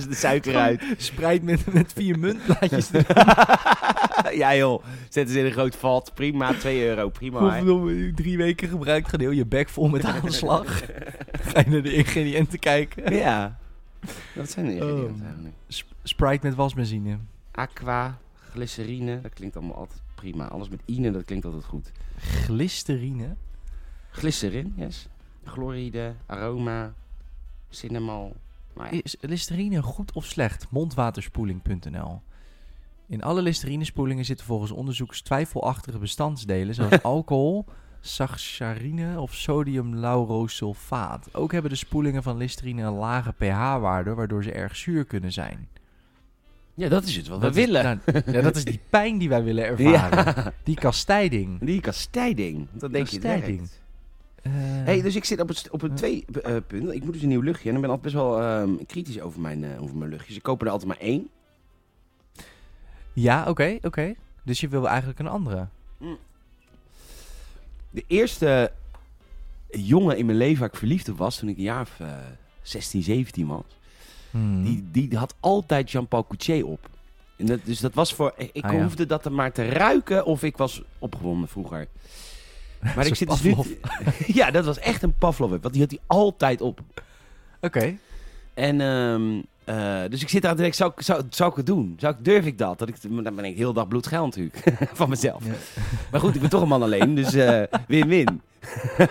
[0.00, 0.82] ze de suiker uit.
[0.96, 2.90] Spreid met, met vier muntplaatjes.
[4.42, 6.10] ja joh, zetten ze in een groot vat.
[6.14, 7.08] Prima, 2 euro.
[7.08, 7.38] Prima.
[7.38, 10.82] Godverdomme, drie weken gebruikt, gaat heel je bek vol met aanslag.
[11.32, 13.14] Ga je naar de ingrediënten kijken.
[13.14, 13.58] Ja.
[14.34, 14.78] Dat zijn de Oh.
[14.88, 15.54] ingrediënten eigenlijk.
[15.68, 17.18] Sp- Sprite met wasbenzine.
[17.50, 18.18] Aqua,
[18.50, 20.46] glycerine, dat klinkt allemaal altijd prima.
[20.46, 21.92] Alles met ine, dat klinkt altijd goed.
[22.18, 23.34] Glysterine.
[24.10, 25.08] Glycerin, yes.
[25.44, 26.92] Chloride, aroma,
[27.68, 28.36] cinnamol.
[28.76, 28.90] Ja.
[29.02, 30.66] Is Listerine goed of slecht?
[30.70, 32.20] Mondwaterspoeling.nl
[33.06, 37.64] In alle Listerinespoelingen zitten volgens onderzoekers twijfelachtige bestandsdelen zoals alcohol,
[38.00, 41.28] sacharine of sodiumlaurosulfaat.
[41.34, 45.68] Ook hebben de spoelingen van Listerine een lage pH-waarde, waardoor ze erg zuur kunnen zijn.
[46.74, 47.82] ja, dat is het wat we is- willen.
[48.06, 50.52] nou, ja, dat is die pijn die wij willen ervaren.
[50.64, 51.58] Die kastijding.
[51.60, 52.66] Die kastijding.
[52.72, 53.60] Dat denk je Kastijding.
[53.60, 53.66] Eh,
[54.42, 55.94] Hey, dus ik zit op, het, op een Ja.
[55.94, 56.92] twee eh, punt.
[56.92, 57.68] Ik moet dus een nieuw luchtje.
[57.68, 60.36] En ik ben altijd best wel ehm, kritisch over mijn, eh, over mijn luchtjes.
[60.36, 61.28] Ik koop er altijd maar één.
[63.12, 64.14] Ja, oké, oké.
[64.42, 65.66] Dus je wil eigenlijk een andere.
[67.90, 68.72] De eerste
[69.70, 72.08] jongen in mijn leven waar ik verliefd op was, toen ik een jaar of eh,
[72.62, 73.62] 16, 17 was,
[74.30, 74.64] Hmm.
[74.64, 76.88] die, die had altijd Jean-Paul Couché op.
[77.36, 78.82] En dat, dus dat was voor, ik Ah, ja.
[78.82, 81.86] hoefde dat er maar te ruiken of ik was opgewonden vroeger.
[82.94, 83.54] Maar ik zit dus nu...
[84.38, 86.80] Ja, dat was echt een Pavlov, want die had hij altijd op.
[87.60, 87.96] Oké.
[88.54, 91.94] En ehm, eh, dus ik zit daar denk, zou, ik- zou, zou ik het doen?
[91.98, 92.78] Zou ik, durf ik dat?
[92.78, 94.62] dat ik, dan ben ik heel dag bloedgeil natuurlijk,
[94.92, 95.44] van mezelf.
[95.44, 95.52] Ja.
[96.10, 98.40] Maar goed, ik ben toch een man alleen, dus eh, win-win.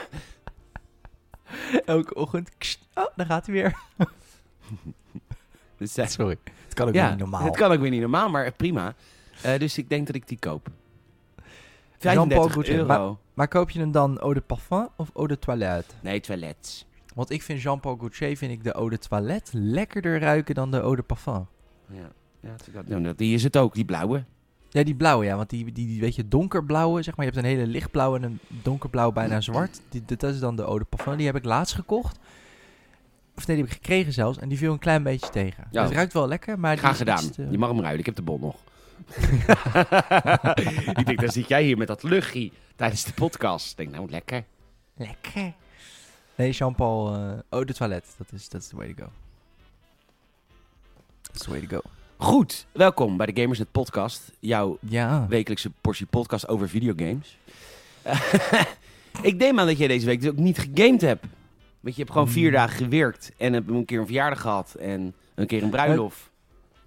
[1.85, 2.49] Elke ochtend.
[2.57, 3.77] kst, Oh, daar gaat hij weer.
[5.77, 6.37] Dus, eh, Sorry.
[6.65, 7.43] Het kan ook ja, niet normaal.
[7.43, 8.93] het kan ook weer niet normaal, maar prima.
[9.57, 10.67] Dus ik denk dat ik die koop.
[11.99, 13.19] Jean-Paul 35 Gaultier, euro.
[13.33, 15.93] Maar koop je hem dan eau de parfum of eau de toilette?
[16.01, 16.85] Nee, toilets.
[17.15, 20.77] Want ik vind Jean-Paul Gaultier vind ik de eau de toilette lekkerder ruiken dan de
[20.77, 21.47] eau de parfum.
[21.89, 24.23] Ja, ja dat, dat- die is het ook, die blauwe.
[24.69, 25.35] Ja, die blauwe, ja.
[25.35, 27.25] Want die, die, die weet je, donkerblauwe, zeg maar.
[27.25, 29.81] Je hebt een hele lichtblauw en een donkerblauw bijna zwart.
[29.89, 31.15] Die, dat is dan de eau de parfum.
[31.17, 32.19] Die heb ik laatst gekocht.
[33.35, 34.37] Of nee, die heb ik gekregen zelfs.
[34.37, 35.67] En die viel een klein beetje tegen.
[35.71, 35.83] Ja.
[35.83, 36.77] Het ruikt wel lekker, maar...
[36.77, 37.29] Graag gedaan.
[37.29, 38.55] te- Je mag hem ruilen, ik heb de bon nog.
[40.95, 43.71] Ik denk, dan zit jij hier met dat luchtje tijdens de podcast.
[43.71, 44.43] Ik denk, nou, lekker.
[44.95, 45.53] Lekker.
[46.35, 48.09] Nee, Jean-Paul, eh eau de toilette.
[48.17, 49.09] Dat is that's the way to go.
[51.21, 51.81] That's the way to go.
[52.17, 54.31] Goed, welkom bij de Gamersnet podcast.
[54.39, 55.25] Jouw Ja.
[55.27, 57.37] wekelijkse portie podcast over videogames.
[59.21, 61.25] ik neem aan dat jij deze week dus ook niet gegamed hebt.
[61.79, 62.57] Want je hebt gewoon vier Hmm.
[62.57, 66.29] dagen gewerkt en hebt een keer een verjaardag gehad en een keer een bruiloft.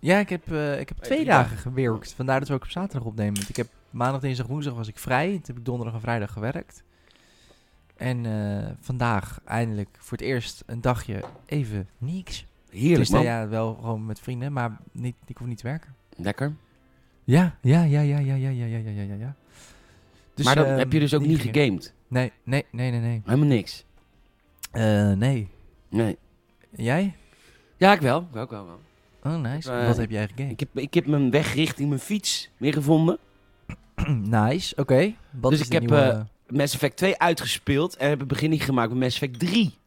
[0.01, 2.13] Ja, ik heb, eh, ik heb Oh, twee dagen gewerkt.
[2.13, 3.35] Vandaar dat we ook op zaterdag opnemen.
[3.35, 5.31] Want ik heb maandag, dinsdag, woensdag was ik vrij.
[5.33, 6.83] Toen heb ik donderdag en vrijdag gewerkt.
[7.97, 12.47] En eh, vandaag eindelijk voor het eerst een dagje even niks.
[12.71, 13.23] Heerlijk Dus man.
[13.23, 15.95] ja, wel gewoon met vrienden, maar niet, ik hoef niet te werken.
[16.17, 16.53] Lekker.
[17.25, 19.35] Ja, ja, ja, ja, ja, ja, ja, ja, ja, ja, ja.
[20.35, 21.57] Dus, maar dan ehm, heb je dus ook niet gegamed.
[21.57, 21.93] gegamed.
[22.09, 23.23] Nee, nee, nee, nee, nee.
[23.25, 23.85] Helemaal niks.
[24.71, 25.49] Eh, nee.
[25.89, 26.19] Nee.
[26.71, 27.15] Jij?
[27.77, 28.21] Ja, ik wel.
[28.21, 28.81] Ik wel, ik wel, wel.
[29.25, 29.73] Oh, nice.
[29.73, 30.51] Eh, Wat heb jij gegamed?
[30.53, 33.19] Ik heb, ik heb mijn weg richting mijn fiets weer gevonden.
[34.41, 35.15] nice, oké.
[35.51, 35.97] Dus ik heb, nieuwe-
[36.49, 39.79] eh, Mass Effect 2 uitgespeeld en heb een beginning gemaakt met Mass Effect 3.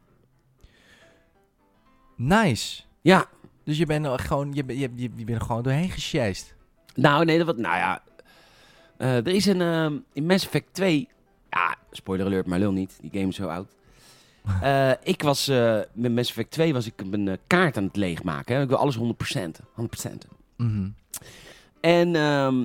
[2.16, 2.82] Nice.
[3.00, 3.26] Ja.
[3.64, 6.54] Dus je bent gewoon, je, je, je, je bent gewoon doorheen gesjeist.
[6.94, 8.02] Nou, nee, dat wat, nou ja.
[8.96, 11.08] Eh, er is een, ehm, in Mass Effect 2,
[11.50, 13.74] ja, spoiler alert, maar lul niet, die game is zo oud.
[14.60, 17.96] Eh, ik was, eh, met Mass Effect 2 was ik mijn eh, kaart aan het
[17.96, 18.56] leegmaken.
[18.56, 18.62] Hè.
[18.62, 19.60] Ik wil alles 100%.
[19.74, 20.26] 100%.
[20.56, 20.88] Mhm.
[21.80, 22.62] En ehm,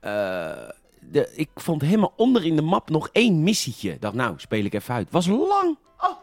[0.00, 0.68] eh,
[1.00, 3.96] de, ik vond helemaal onder in de map nog één missietje.
[4.00, 5.10] Dacht, nou, speel ik even uit.
[5.10, 5.76] Was lang.
[6.00, 6.16] Oh,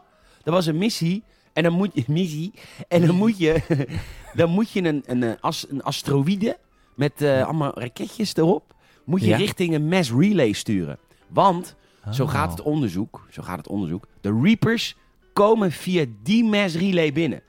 [0.43, 1.23] er was een missie.
[1.53, 2.53] En dan moet je, missie.
[2.87, 3.61] En dan moet je,
[4.33, 6.57] dan moet je een, een, as, een asteroïde
[6.95, 8.73] met allemaal raketjes erop.
[9.05, 9.37] Moet je Ja.
[9.37, 10.97] richting een mass relay sturen.
[11.27, 11.75] Want,
[12.11, 12.29] zo Oh.
[12.29, 13.27] gaat het onderzoek.
[13.31, 14.07] Zo gaat het onderzoek.
[14.21, 14.95] De Reapers
[15.33, 17.41] komen via die mass relay binnen.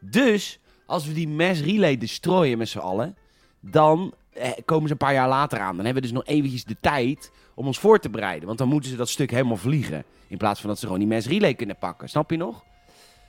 [0.00, 3.16] Dus, als we die mass relay destroyen met z'n allen,
[3.60, 5.76] dan eh, komen ze een paar jaar later aan.
[5.76, 8.46] Dan hebben we dus nog eventjes de tijd om ons voor te bereiden.
[8.46, 10.04] Want dan moeten ze dat stuk helemaal vliegen.
[10.26, 12.08] In plaats van dat ze gewoon die mass relay kunnen pakken.
[12.08, 12.64] Snap je nog?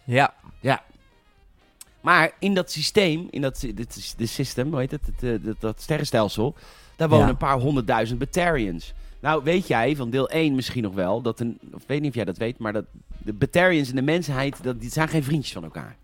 [0.04, 0.34] Ja.
[2.02, 5.82] Maar in dat systeem, in dat dit system, hoe heet het, het, eh, dat, dat
[5.82, 6.56] sterrenstelsel,
[6.96, 7.32] daar wonen Ja.
[7.32, 8.94] een paar honderdduizend Batarians.
[9.26, 12.16] Nou, weet jij van deel 1 misschien nog wel, dat een, of weet niet of
[12.16, 12.86] jij dat weet, maar dat
[13.18, 15.96] de Batarians en de mensheid, dat, die zijn geen vriendjes van elkaar.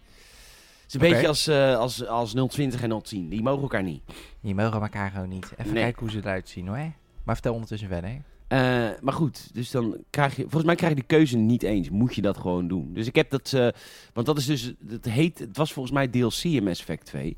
[0.81, 3.29] Het is een beetje als, eh, als, als 020 en 010.
[3.29, 4.01] Die mogen elkaar niet.
[4.41, 5.51] Die mogen elkaar gewoon niet.
[5.57, 5.83] Even Nee.
[5.83, 6.91] kijken hoe ze eruit zien hoor.
[7.23, 8.09] Maar vertel ondertussen verder.
[8.09, 8.17] hè.
[8.47, 10.41] Eh, maar goed, dus dan krijg je...
[10.41, 11.89] Volgens mij krijg je de keuze niet eens.
[11.89, 12.93] Moet je dat gewoon doen.
[12.93, 13.53] Dus ik heb dat...
[13.53, 13.67] eh,
[14.13, 14.73] want dat is dus...
[14.87, 17.37] Het, heet, het was volgens mij DLC in Mass Effect 2.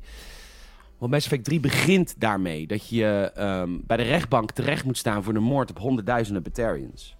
[0.98, 5.22] Want Mass Effect 3 begint daarmee dat je ehm, bij de rechtbank terecht moet staan
[5.22, 7.16] voor de moord op honderdduizenden Batarians.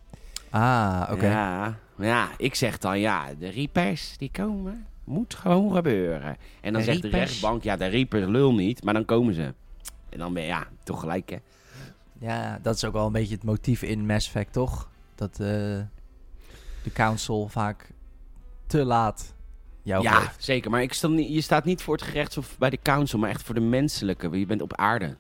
[0.50, 1.26] Ah, oké.
[1.26, 6.36] Ja, ja, ik zeg dan ja, de Reapers die komen, moet gewoon gebeuren.
[6.60, 9.54] En dan De zegt de rechtbank, ja, de Reapers lul niet, maar dan komen ze.
[10.08, 11.36] En dan ben je, ja, toch gelijk hè.
[12.18, 14.90] Ja, dat is ook wel een beetje het motief in Mass Effect, toch?
[15.14, 15.46] Dat eh,
[16.82, 17.90] de council vaak
[18.66, 19.33] te laat
[19.84, 20.44] Ja, geeft.
[20.44, 20.70] zeker.
[20.70, 23.42] Maar ik sta niet, je staat niet voor het gerechtshof bij de council, maar echt
[23.42, 24.38] voor de menselijke.
[24.38, 25.04] Je bent op aarde.
[25.04, 25.16] Het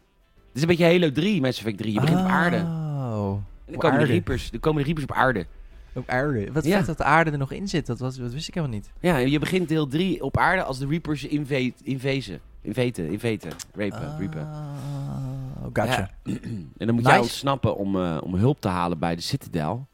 [0.52, 1.92] is een beetje Halo 3, Mass Effect 3.
[1.92, 2.56] Je begint op aarde.
[2.56, 3.30] Oh,
[3.66, 4.04] En dan komen de.
[4.04, 4.50] Reapers.
[4.52, 5.46] Er komen de Reapers op aarde.
[5.94, 6.52] op aarde.
[6.52, 6.76] Wat Ja.
[6.76, 7.86] vet dat de aarde er nog in zit.
[7.86, 8.90] Dat, was, dat wist ik helemaal niet.
[9.00, 12.40] Ja, je begint deel 3 op aarde als de Reapers invezen.
[12.62, 13.50] Inveten, inveten.
[13.74, 14.40] Rapen, reapen.
[14.46, 16.10] Ah, gotcha.
[16.78, 17.08] En dan moet Nice.
[17.08, 19.86] jij ontsnappen om, eh, om hulp te halen bij de Citadel.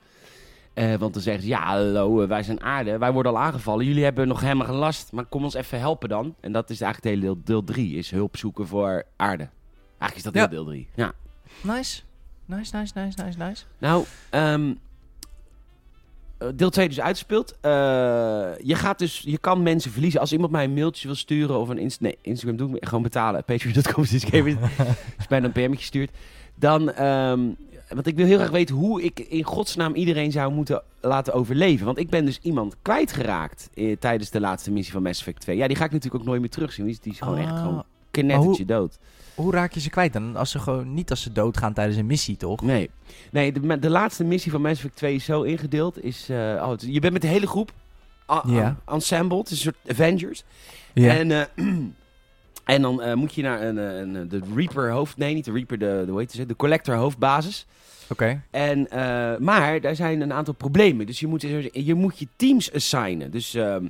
[0.74, 2.98] Eh, want dan zeggen ze, ja, hallo, eh, wij zijn aarde.
[2.98, 3.86] Wij worden al aangevallen.
[3.86, 5.12] Jullie hebben nog helemaal geen last.
[5.12, 6.34] Maar kom ons even helpen dan.
[6.40, 7.96] En dat is eigenlijk het hele deel, deel 3.
[7.96, 9.48] Is hulp zoeken voor aarde.
[9.98, 10.40] Eigenlijk is dat Ja.
[10.40, 10.88] heel deel 3.
[10.94, 11.12] Ja.
[11.62, 12.00] Nice.
[12.44, 13.64] Nice, nice, nice, nice, nice.
[13.78, 14.72] Nou, ehm,
[16.38, 17.56] eh, deel 2 dus uitgespeeld.
[17.60, 17.70] Eh,
[18.62, 20.20] je gaat dus, je kan mensen verliezen.
[20.20, 23.02] Als iemand mij een mailtje wil sturen of een Inst nee, Instagram doe ik gewoon
[23.02, 23.44] betalen.
[23.50, 24.24] Patreon.com is.
[25.16, 26.10] Als mij een PM'tje stuurt.
[26.54, 27.40] Dan, ehm,
[27.94, 31.86] want ik wil heel graag weten hoe ik in godsnaam iedereen zou moeten laten overleven.
[31.86, 35.56] Want ik ben dus iemand kwijtgeraakt eh, tijdens de laatste missie van Mass Effect 2.
[35.56, 36.84] Ja, die ga ik natuurlijk ook nooit meer terugzien.
[36.84, 38.98] Die is, die is gewoon echt Ah, gewoon knettertje dood.
[39.34, 40.36] Hoe raak je ze kwijt dan?
[40.36, 42.62] Als ze gewoon niet als ze doodgaan tijdens een missie, toch?
[42.62, 42.90] Nee,
[43.30, 46.04] nee de, de laatste missie van Mass Effect 2 is zo ingedeeld.
[46.04, 46.36] Is, eh,
[46.68, 47.72] oh, je bent met de hele groep
[48.30, 48.76] a- Ja.
[48.88, 49.38] a- ensemble.
[49.38, 50.44] Het is een soort Avengers.
[50.94, 51.16] Ja.
[51.16, 51.66] En, eh,
[52.64, 55.16] en dan eh, moet je naar een, eh, een, de Reaper hoofd...
[55.16, 57.66] Nee, niet de Reaper, de, de, hoe heet het, de Collector hoofdbasis.
[58.08, 58.42] Oké.
[58.50, 61.06] En, eh, maar daar zijn een aantal problemen.
[61.06, 61.42] Dus je moet
[61.72, 63.30] je, moet je teams assignen.
[63.30, 63.86] Dus ehm,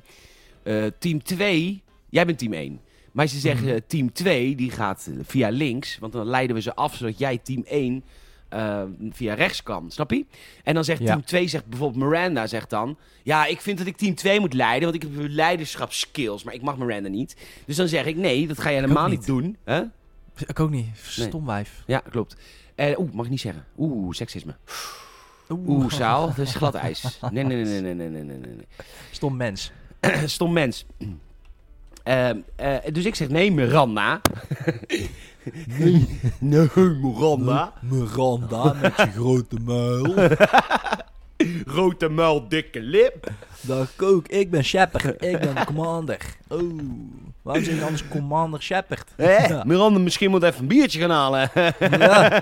[0.63, 2.79] eh, team 2, jij bent team 1.
[3.11, 3.75] Maar ze zeggen Mhm.
[3.75, 5.97] eh, team 2, die gaat eh, via links.
[5.99, 8.03] Want dan leiden we ze af, zodat jij team 1
[8.51, 9.91] eh, via rechts kan.
[9.91, 10.25] Snap je?
[10.63, 11.05] En dan zegt Ja.
[11.05, 12.97] team 2, zegt bijvoorbeeld Miranda, zegt dan...
[13.23, 16.43] Ja, ik vind dat ik team 2 moet leiden, want ik heb leiderschapskills.
[16.43, 17.35] Maar ik mag Miranda niet.
[17.65, 19.17] Dus dan zeg ik, nee, dat ga je helemaal niet.
[19.17, 19.27] niet.
[19.27, 19.57] doen.
[19.63, 19.81] Hè?
[20.47, 20.87] Ik ook niet.
[21.01, 21.83] Stom wijf.
[21.87, 22.35] Ja, klopt.
[22.75, 23.65] Eh, Oeh, mag ik niet zeggen.
[23.77, 24.55] Oeh, seksisme.
[25.49, 27.19] Oeh, zaal, dat is glad ijs.
[27.31, 28.65] Nee, nee, nee, nee, nee, nee, nee, nee.
[29.11, 29.71] Stom mens.
[30.25, 30.85] Stom mens.
[32.03, 34.21] Ehm, eh, dus ik zeg nee, Miranda.
[35.79, 37.73] nee, nee, Miranda.
[37.81, 40.13] Miranda met je grote muil.
[41.65, 43.31] Grote muil, dikke lip.
[43.61, 45.05] Dag Kook, ik ben Shepard.
[45.23, 46.17] Ik ben de commander.
[46.47, 46.59] Oh,
[47.41, 49.13] waarom zeg je anders commander Shepard?
[49.17, 49.63] Ja.
[49.65, 51.49] Miranda, misschien moet even een biertje gaan halen.
[51.99, 52.41] Ja.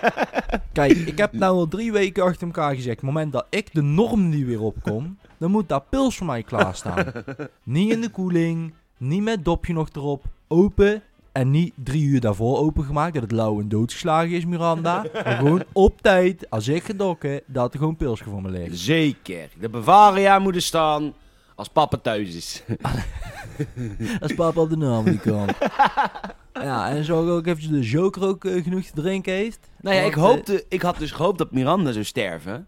[0.72, 2.96] Kijk, ik heb nou al drie weken achter elkaar gezegd.
[2.96, 6.26] Op het moment dat ik de norm die weer opkom, dan moet daar pils voor
[6.26, 7.12] mij klaarstaan.
[7.64, 11.02] niet in de koeling, niet met dopje nog erop, open.
[11.40, 15.06] En niet drie uur daarvoor opengemaakt, dat het lauw en doodgeslagen is, Miranda.
[15.14, 18.78] Maar gewoon op tijd, als ik gedokken, dat er gewoon pils voor me ligt.
[18.78, 19.50] Zeker.
[19.60, 21.14] De Bavaria moet er staan
[21.56, 22.64] als papa thuis is.
[24.22, 25.52] Als papa op de naam die kant.
[26.54, 29.70] Ja, en zorg ook eventjes de joker ook eh, genoeg te drinken heeft.
[29.82, 32.68] Nou ja, ik, eh, hoopte, ik had dus gehoopt dat Miranda zou sterven.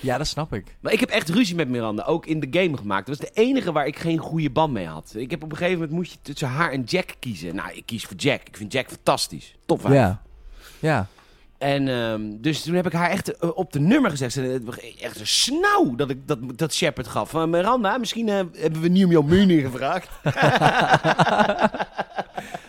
[0.00, 0.76] Ja, dat snap ik.
[0.80, 3.06] Maar ik heb echt ruzie met Miranda, ook in de game gemaakt.
[3.06, 5.12] Dat was de enige waar ik geen goede band mee had.
[5.16, 7.54] Ik heb op een gegeven moment moet je tussen haar en Jack kiezen.
[7.54, 8.40] Nou, ik kies voor Jack.
[8.48, 9.54] Ik vind Jack fantastisch.
[9.66, 9.94] Top wijf.
[9.94, 10.22] Ja.
[10.78, 11.06] Ja.
[11.58, 14.32] En ehm, dus toen heb ik haar echt eh, op de nummer gezegd.
[14.32, 14.62] Ze-
[15.00, 17.30] Echt een snauw dat ik dat, dat Shepard gaf.
[17.30, 20.08] Van Miranda, misschien eh, hebben we nieuw jouw mening gevraagd.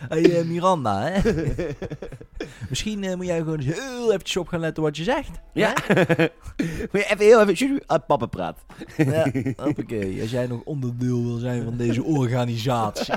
[0.10, 1.22] Hey eh, Miranda, hè?
[2.70, 5.40] Misschien eh, moet jij gewoon eens heel eventjes op gaan letten wat je zegt.
[5.54, 5.74] Ja.
[6.92, 8.60] Moet je even heel even uit papa praat.
[8.98, 9.32] Ja,
[9.64, 10.22] hoppakee.
[10.22, 13.14] Als jij nog onderdeel wil zijn van deze organisatie.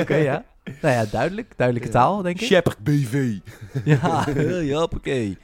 [0.00, 0.44] Oké, ja.
[0.80, 1.52] Nou ja, duidelijk.
[1.56, 2.46] Duidelijke taal, denk ik.
[2.46, 3.36] Shepard BV.
[3.84, 4.26] Ja,
[4.60, 5.38] ja, hoppakee.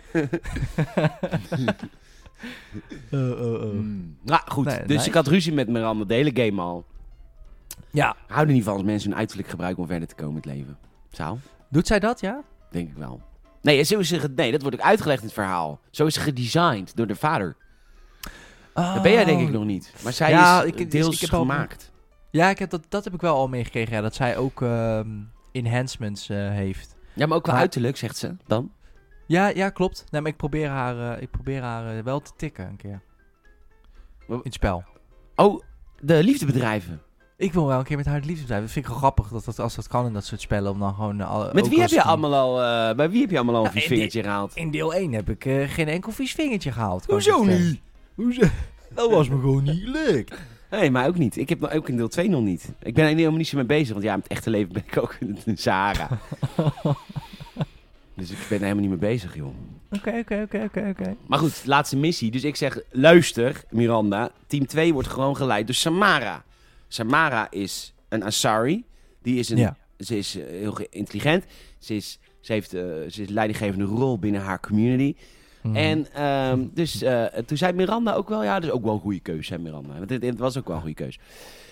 [3.11, 3.75] Oh.
[4.23, 5.09] Nou goed, Nee, dus nice.
[5.09, 6.85] ik had ruzie met Miranda de hele game al.
[7.91, 8.17] Ja.
[8.27, 10.59] Hou er niet van als mensen hun uiterlijk gebruiken om verder te komen in het
[10.59, 10.79] leven.
[11.11, 11.38] Zou?
[11.71, 12.42] Doet zij dat, ja?
[12.71, 13.21] Denk ik wel.
[13.62, 15.81] Nee, zo is ze nee, dat wordt ook uitgelegd in het verhaal.
[15.90, 17.57] Zo is ze gedesigned door de vader.
[18.75, 19.94] Dat ben jij denk ik nog niet.
[20.05, 20.33] Maar zij Oh.
[20.38, 21.92] Ja, is ik- dus deels ik heb al- gemaakt.
[22.31, 23.92] Ja, ik heb dat, dat heb ik wel al meegekregen.
[23.94, 25.09] Ja, dat zij ook ehm,
[25.53, 26.97] enhancements eh, heeft.
[27.14, 28.73] Ja, maar ook wel Maar- uiterlijk, zegt ze dan.
[29.27, 30.05] Ja, ja, klopt.
[30.11, 33.03] Nee, maar ik probeer haar, eh, ik probeer haar eh, wel te tikken een keer.
[34.29, 34.85] In het spel.
[35.37, 35.62] Oh,
[36.01, 37.03] de liefdebedrijven.
[37.38, 38.61] Ik wil wel een keer met haar het liefde zijn.
[38.61, 40.70] Dat vind ik wel grappig dat, dat als dat kan in dat soort spellen.
[40.72, 41.20] Om dan gewoon...
[41.20, 43.64] eh, al- Met wie heb je allemaal al, eh, bij wie heb je allemaal al
[43.64, 44.53] een Nou, vies in die- vingertje gehaald?
[44.57, 47.05] In deel 1 heb ik eh, geen enkel vies vingertje gehaald.
[47.07, 47.81] Hoezo niet?
[48.14, 48.42] Hoezo?
[48.94, 50.35] Dat was me gewoon niet gelukt.
[50.70, 51.37] Nee, maar ook niet.
[51.37, 52.72] Ik heb ook in deel 2 nog niet.
[52.83, 53.92] Ik ben er helemaal niet zo mee bezig.
[53.92, 56.09] Want ja, met het echte leven ben ik ook in de Sahara.
[58.14, 59.55] dus ik ben er helemaal niet mee bezig, joh.
[59.90, 61.16] Oké, oké, oké, oké, oké.
[61.27, 62.31] Maar goed, laatste missie.
[62.31, 64.31] Dus ik zeg, luister, Miranda.
[64.46, 66.44] Team 2 wordt gewoon geleid door Samara.
[66.88, 68.85] Samara is een Asari.
[69.22, 69.77] Die is een, Ja.
[69.98, 71.44] Ze is eh, heel ge- intelligent.
[71.79, 75.14] Ze, is, ze, heeft, eh, ze is een leidinggevende rol binnen haar community.
[75.62, 75.77] Mhm.
[75.77, 78.42] En ehm, dus eh, toen zei Miranda ook wel...
[78.44, 79.98] Ja, dat is ook wel een goede keuze, hè, Miranda.
[79.98, 81.18] Want het, het was ook wel een goede keuze.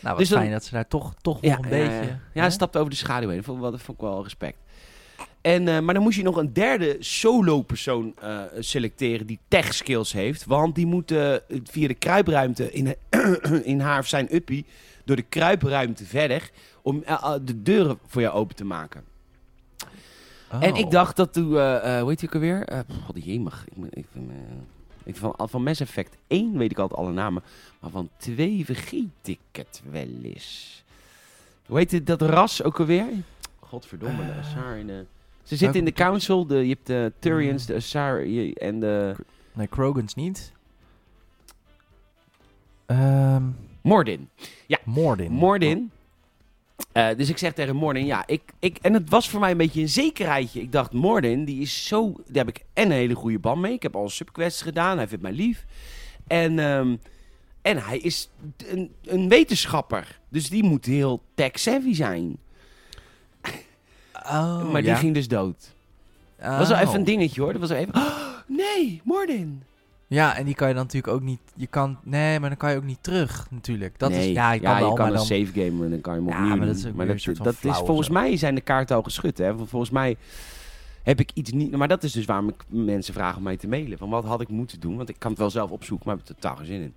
[0.01, 2.19] nou, wat dus dan- fijn dat ze daar toch, toch nog een beetje...
[2.35, 3.37] Ja, hij stapte over de schaduw heen.
[3.37, 4.57] Dat vond, ik wel- dat vond ik wel respect.
[5.41, 8.15] En, maar dan moest je nog een derde solo-persoon
[8.59, 10.45] selecteren die tech skills heeft.
[10.45, 11.13] Want die moet
[11.65, 12.95] via de kruipruimte in,
[13.65, 14.67] in haar of zijn uppie...
[15.07, 16.51] door de kruipruimte verder
[16.83, 19.05] om eh, eh, de deuren voor jou open te maken.
[20.53, 20.63] Oh.
[20.63, 21.57] En ik dacht dat toen...
[21.57, 22.63] eh eh hoe heet die ook alweer?
[22.65, 23.67] Eh God, jemig.
[23.91, 24.21] Ik, eh,
[25.05, 27.43] ik, van, van Mass Effect 1 weet ik altijd alle namen.
[27.81, 30.85] Maar van 2 vergeet ik het wel eens.
[31.67, 33.07] Hoe heet het, dat ras ook alweer?
[33.61, 34.87] Godverdomme, de Eh, Asari.
[34.87, 35.05] De...
[35.43, 36.47] Ze zitten in de council.
[36.47, 37.67] De, je hebt de Turians, Mm.
[37.67, 39.15] de Asari en de...
[39.53, 40.53] Nee, Krogans niet.
[42.87, 43.43] Ehm
[43.87, 44.29] Mordin.
[44.85, 45.33] Mordin.
[45.33, 45.91] Mordin.
[46.93, 48.79] Eh, dus ik zeg tegen Mordin, ja, ik, ik...
[48.83, 50.61] En het was voor mij een beetje een zekerheidje.
[50.61, 52.13] Ik dacht, Mordin, die is zo...
[52.13, 53.73] Daar heb ik en een hele goede band mee.
[53.73, 54.97] Ik heb al subquests gedaan.
[54.97, 55.65] Hij vindt mij lief.
[56.27, 56.97] En, ehm,
[57.63, 58.31] en hij is
[58.67, 60.21] een, een wetenschapper.
[60.29, 62.39] Dus die moet heel tech-savvy zijn.
[64.13, 64.97] Oh, maar die ja.
[64.97, 65.75] ging dus dood.
[66.39, 67.53] Dat was wel even een dingetje, hoor.
[67.53, 67.95] Dat was wel even...
[67.95, 68.29] Oh,
[68.63, 69.63] nee, Mordin.
[70.09, 71.41] Ja, en die kan je dan natuurlijk ook niet...
[71.55, 71.99] Je kan...
[72.03, 73.99] Nee, maar dan kan je ook niet terug, natuurlijk.
[73.99, 74.29] Dat nee.
[74.29, 74.35] is...
[74.35, 75.25] Ja, je kan wel, je kan een dan...
[75.25, 77.15] save game en dan kan je hem Ja, opnieuw maar dat is ook maar dat,
[77.15, 79.39] een soort van dat is volgens mij zijn de kaarten al geschud.
[79.39, 79.57] Hè?
[79.57, 80.17] Volgens mij
[81.03, 81.77] heb ik iets niet...
[81.77, 83.99] Maar dat is dus waarom ik mensen vraag om mij te mailen.
[83.99, 84.97] Van wat had ik moeten doen?
[84.97, 86.95] Want ik kan het wel zelf opzoeken, maar ik heb er totaal geen zin in.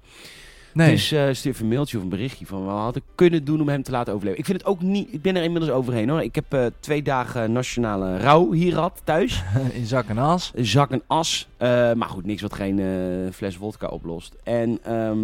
[0.74, 0.92] Nee.
[0.92, 3.70] Dus eh, stuur een mailtje of een berichtje van wat had ik kunnen doen om
[3.70, 4.40] hem te laten overleven.
[4.40, 5.14] Ik vind het ook niet...
[5.14, 6.22] Ik ben er inmiddels overheen hoor.
[6.22, 9.44] Ik heb eh, twee dagen nationale rouw hier gehad thuis.
[9.74, 10.52] in zak en as.
[10.56, 11.48] Zak en as.
[11.58, 12.80] Eh, maar goed, niks wat geen
[13.34, 14.36] fles vodka oplost.
[14.44, 15.24] En ehm,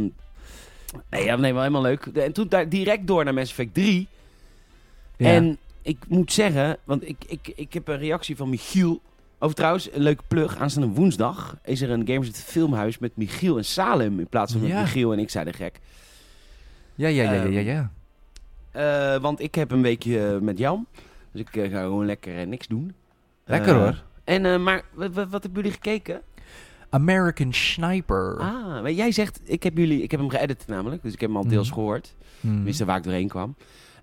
[1.09, 2.05] nee, ja, nee, wel helemaal leuk.
[2.05, 4.07] En toen daar direct door naar Mass Effect 3.
[5.17, 5.29] Ja.
[5.29, 9.01] En ik moet zeggen, want ik, ik, ik heb een reactie van Michiel.
[9.39, 10.57] Over trouwens, een leuke plug.
[10.57, 14.19] Aanstaande woensdag is er een Gamers het Filmhuis met Michiel en Salem.
[14.19, 14.81] In plaats van met Ja.
[14.81, 15.79] Michiel en ik zei de gek.
[16.95, 17.91] ja, ja, ja, ja, ja, Ehm, ja.
[19.15, 20.85] Eh, want ik heb een weekje eh, met Jan.
[21.31, 22.93] Dus ik eh, ga gewoon lekker niks doen.
[23.45, 24.03] Lekker hoor.
[24.23, 26.21] En, maar wat, hebben jullie gekeken?
[26.89, 28.37] American Sniper.
[28.39, 31.29] Ah, maar jij zegt, ik heb, jullie, ik heb hem geëdit namelijk, dus ik heb
[31.29, 31.75] hem al deels Mhm.
[31.75, 32.15] gehoord.
[32.39, 32.53] Hmm.
[32.55, 33.55] Tenminste, waar ik doorheen kwam.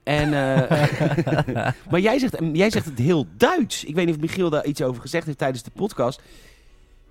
[0.02, 3.84] En, eh, maar jij zegt, jij zegt het heel Duits.
[3.84, 6.22] Ik weet niet of Michiel daar iets over gezegd heeft tijdens de podcast.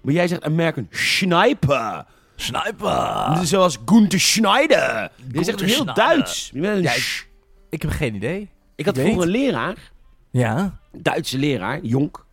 [0.01, 2.05] Maar jij zegt American Sniper.
[2.35, 3.37] Sniper!
[3.43, 5.11] Zoals Gunther Schneider.
[5.31, 5.95] Je zegt het heel Schneider.
[5.95, 6.51] Duits.
[6.53, 6.93] Ja,
[7.69, 8.49] Ik heb geen idee.
[8.75, 9.91] ik had vroeger een leraar,
[10.29, 10.79] Ja.
[10.91, 12.25] Duitse leraar, Jonk.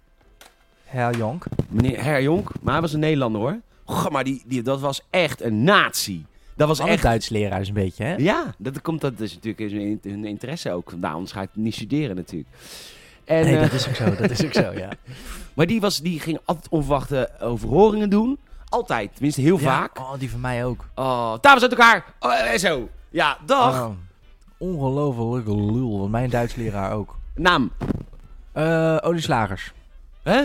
[0.85, 1.45] Herr Jonk.
[1.69, 3.61] Meneer Herr Jonk, maar hij was een Nederlander hoor.
[3.85, 6.25] Goh, maar die, die, dat was echt een nazi.
[6.59, 8.15] Dat was Alle echt Duits leraars een beetje, hè?
[8.17, 10.91] Ja, dat komt dat is natuurlijk hun, hun interesse ook.
[10.91, 12.49] Vandaar, anders ga het niet studeren natuurlijk.
[13.25, 14.15] En, nee, eh, dat is ook zo.
[14.15, 14.89] Dat is ook zo, ja.
[15.55, 18.39] Maar die, was, die ging altijd onverwachte overhoringen doen.
[18.69, 19.99] Altijd, tenminste heel Ja, vaak.
[19.99, 20.89] Oh, die van mij ook.
[20.95, 22.05] Oh, dames uit elkaar.
[22.21, 22.89] Oh, en zo.
[23.11, 23.83] Ja, dag.
[23.83, 23.91] Oh,
[24.59, 25.99] ongelofelijke lul.
[25.99, 27.17] Want mijn Duits leraar ook.
[27.35, 27.71] Naam.
[28.53, 29.73] Eh olieslagers.
[30.23, 30.45] Hè?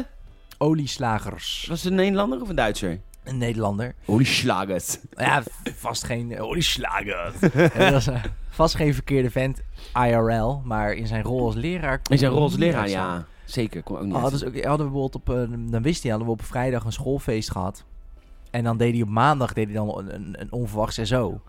[0.57, 1.65] Olieslagers.
[1.69, 2.99] Was het een Nederlander of een Duitser?
[3.23, 3.95] Een Nederlander.
[4.19, 4.97] Schlagers.
[5.15, 5.43] Ja,
[5.75, 7.39] vast geen olieslagers.
[7.77, 9.61] dat was eh, vast geen verkeerde vent
[9.93, 10.61] IRL.
[10.63, 11.99] Maar in zijn rol als leraar...
[12.09, 13.25] In zijn rol als leraar, ja.
[13.45, 14.13] Zeker, kon ook niet.
[14.13, 16.91] Oh, dus hadden we bijvoorbeeld op, eh, dan wist hij, hadden we op vrijdag een
[16.91, 17.85] schoolfeest gehad.
[18.51, 21.41] En dan deed hij op maandag deed hij dan een, een, een SO.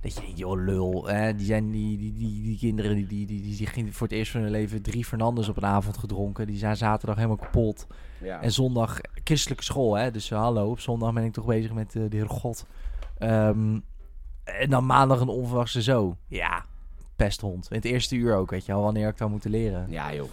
[0.00, 3.26] Dat je denkt, joh lul, hè, die, zijn, die, die, die, die kinderen die, die,
[3.26, 5.96] die, die, die gingen voor het eerst van hun leven drie Fernandes op een avond
[5.96, 6.46] gedronken.
[6.46, 7.86] Die zijn zaterdag helemaal kapot.
[8.22, 8.42] Ja.
[8.42, 10.10] En zondag christelijke school, hè.
[10.10, 12.66] Dus eh, hallo, op zondag ben ik toch bezig met eh, de Heer God.
[13.18, 13.78] Ehm,
[14.44, 16.16] en dan maandag een onverwachte zo.
[16.26, 16.64] Ja,
[17.16, 17.66] pesthond.
[17.70, 19.86] In het eerste uur ook, weet je al, wanneer ik dan moeten leren.
[19.88, 20.28] ja, joh.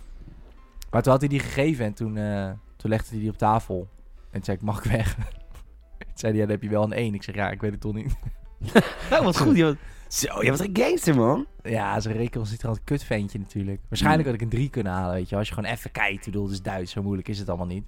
[0.89, 3.87] Maar toen had hij die gegeven en toen, eh, toen legde hij die op tafel.
[4.19, 5.15] En toen zei ik, mag ik weg?
[5.97, 7.13] toen zei hij, ja, dan heb je wel een 1.
[7.13, 8.15] Ik zeg, ja, ik weet het toch niet.
[9.09, 9.55] Nou, wat goed.
[9.55, 9.75] joh.
[10.09, 11.45] Zo, je was een gangster, man.
[11.63, 13.81] ja, zo'n recalcitrant kutventje natuurlijk.
[13.89, 15.35] Waarschijnlijk had ik een 3 kunnen halen, weet je.
[15.35, 17.67] Als je gewoon even kijkt, ik bedoel, het is Duits, zo moeilijk is het allemaal
[17.67, 17.85] niet.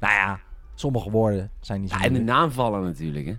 [0.00, 0.40] Nou ja,
[0.74, 3.34] sommige woorden zijn niet zo Ja, en de naam vallen natuurlijk, hè.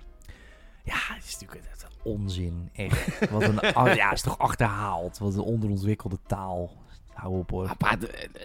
[0.84, 3.30] Ja, het is natuurlijk het, onzin, echt.
[3.30, 3.60] Wat een,
[3.96, 5.18] ja, het is toch achterhaald.
[5.18, 6.72] Wat een onderontwikkelde taal.
[7.14, 7.76] Hou op hoor.
[7.78, 7.92] Eh,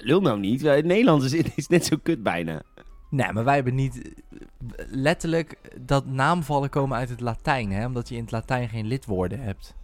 [0.01, 0.63] lul nou niet.
[0.63, 2.63] Het Nederlands is, is net zo kut bijna.
[3.11, 4.13] Nee, maar wij hebben niet
[4.91, 7.87] letterlijk dat naamvallen komen uit het Latijn, hè?
[7.87, 9.75] Omdat je in het Latijn geen lidwoorden hebt.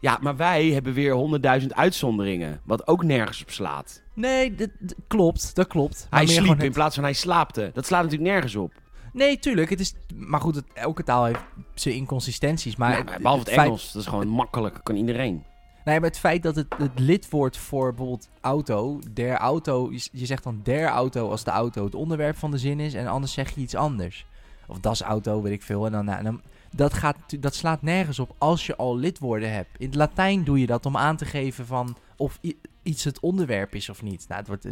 [0.00, 2.60] Ja, maar wij hebben weer honderdduizend uitzonderingen.
[2.64, 4.02] Wat ook nergens op slaat.
[4.14, 5.54] Nee, dat, dat klopt.
[5.54, 6.06] Dat klopt.
[6.10, 7.70] Maar Hij sliep in plaats van hij slaapte.
[7.74, 8.72] Dat slaat natuurlijk nergens op.
[9.12, 9.70] Nee, tuurlijk.
[9.70, 9.94] Het is...
[10.14, 11.40] Maar goed, het, elke taal heeft
[11.74, 12.76] zijn inconsistenties.
[12.76, 13.92] Maar behalve het, Engels.
[13.92, 14.80] Dat is gewoon makkelijk.
[14.82, 15.44] Kan iedereen.
[15.86, 20.26] Nee, maar het feit dat het, het lidwoord voor bijvoorbeeld auto, der auto, je, je
[20.26, 23.32] zegt dan der auto als de auto het onderwerp van de zin is en anders
[23.32, 24.26] zeg je iets anders.
[24.66, 25.86] Of das auto, weet ik veel.
[25.86, 29.52] En dan, nou, en dan, dat, gaat, dat slaat nergens op als je al lidwoorden
[29.52, 29.68] hebt.
[29.78, 32.38] In het Latijn doe je dat om aan te geven van of
[32.82, 34.24] iets het onderwerp is of niet.
[34.28, 34.66] Nou, het wordt,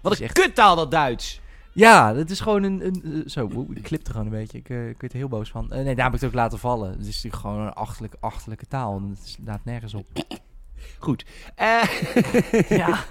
[0.00, 1.40] Wat is een echt- kuttaal dat Duits.
[1.78, 2.86] Ja, dat is gewoon een...
[2.86, 4.58] een eh, zo, ik klipte gewoon een beetje.
[4.58, 5.72] Ik, eh, ik werd er heel boos van.
[5.72, 6.90] Eh, nee, daar heb ik het ook laten vallen.
[6.90, 8.96] Het is natuurlijk gewoon een achterlijke, achterlijke taal.
[8.96, 10.06] En het slaat nergens op.
[10.98, 11.24] Goed.
[11.54, 11.82] Eh,
[12.68, 13.04] ja.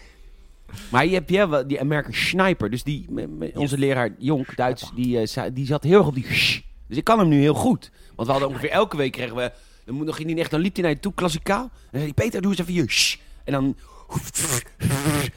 [0.92, 2.70] maar je hebt ja, wel die American Sniper.
[2.70, 3.06] Dus die,
[3.54, 6.60] onze leraar Jonk, Duits, die, die zat heel erg op die sh.
[6.86, 7.90] Dus ik kan hem nu heel goed.
[8.14, 9.52] Want we hadden ongeveer elke week kregen we...
[9.84, 11.62] Dan moet nog niet echt, dan liep hij naar je toe, klassikaal.
[11.62, 13.16] En dan zei hij, Peter, doe eens even je sh.
[13.44, 13.76] En dan...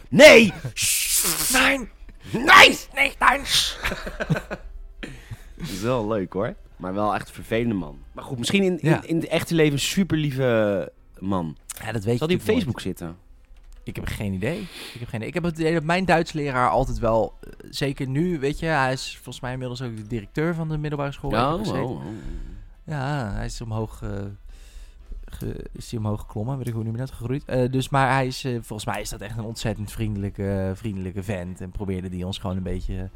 [0.10, 0.53] Nee!
[1.51, 1.89] Nee!
[2.32, 2.78] Nee!
[2.93, 3.41] Nee, nein!
[5.57, 6.55] Dat is wel leuk hoor.
[6.75, 7.97] Maar wel echt een vervelende man.
[8.11, 9.03] Maar goed, misschien in, in, Ja.
[9.03, 11.57] in het echte leven een super lieve man.
[11.84, 13.17] Ja, dat weet Zal je hij op natuurlijk Facebook zitten?
[13.84, 14.59] Ik heb geen idee.
[14.93, 15.28] Ik heb geen idee.
[15.28, 18.65] Ik heb het idee dat mijn Duits leraar altijd wel, eh, zeker nu, weet je,
[18.65, 21.32] hij is volgens mij inmiddels ook de directeur van de middelbare school.
[21.32, 21.84] waar ik Oh, heb gezeten.
[21.86, 22.11] oh, oh.
[22.86, 24.09] Ja, hij is omhoog, eh,
[25.32, 27.45] ge- is hij omhoog geklommen, weet ik hoe je dat, gegroeid.
[27.45, 31.23] Eh, dus, maar hij is, eh, volgens mij is dat echt een ontzettend vriendelijke, vriendelijke
[31.23, 31.61] vent.
[31.61, 33.09] En probeerde die ons gewoon een beetje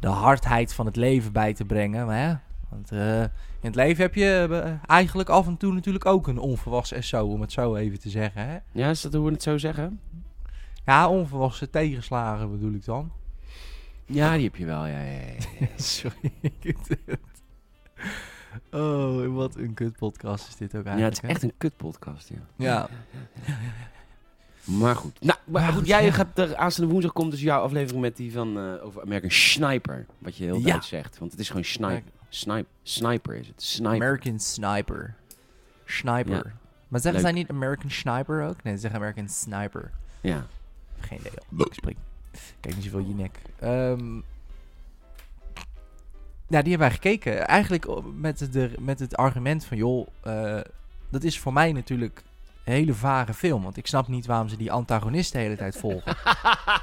[0.00, 2.06] de hardheid van het leven bij te brengen.
[2.06, 6.26] Maar ja, want eh, in het leven heb je eigenlijk af en toe natuurlijk ook
[6.28, 8.46] een onverwachts SO, om het zo even te zeggen.
[8.48, 8.58] Hè?
[8.72, 10.00] Ja, is dat hoe we het zo zeggen?
[10.84, 13.12] Ja, onverwachte tegenslagen bedoel ik dan.
[14.06, 14.86] Ja, die heb je wel.
[14.86, 15.20] Ja, ja,
[15.58, 15.66] ja.
[15.76, 16.32] Sorry.
[18.70, 21.16] Oh, wat een kut podcast is dit ook ja, eigenlijk.
[21.16, 22.38] het is echt een kutpodcast, ja.
[22.56, 22.88] Ja.
[24.64, 25.20] Maar goed.
[25.20, 26.10] Nou, maar Maar goed, jij ja.
[26.12, 30.06] gaat er aanstaande woensdag komt dus jouw aflevering met die van eh, over American Sniper.
[30.18, 30.60] Wat je heel Ja.
[30.60, 31.18] duidelijk zegt.
[31.18, 32.12] Want het is gewoon sniper.
[32.28, 33.62] Snipe, sniper is het.
[33.62, 33.94] Sniper.
[33.94, 35.14] American Sniper.
[35.84, 36.34] Sniper.
[36.34, 36.52] Ja.
[36.88, 37.30] Maar zeggen Leuk.
[37.30, 38.62] zij niet American Sniper ook?
[38.62, 39.90] Nee, ze zeggen American Sniper.
[40.20, 40.46] Ja.
[41.00, 41.32] Geen idee.
[41.66, 41.96] Ik spring.
[42.60, 43.38] Kijk niet zoveel Jinek.
[43.58, 44.20] Ehm
[46.48, 47.46] ja, die hebben wij gekeken.
[47.46, 49.76] Eigenlijk op- met, de, met het argument van...
[49.76, 50.60] joh, eh,
[51.10, 52.22] dat is voor mij natuurlijk
[52.64, 53.62] een hele vage film.
[53.62, 56.16] Want ik snap niet waarom ze die antagonist de hele tijd volgen.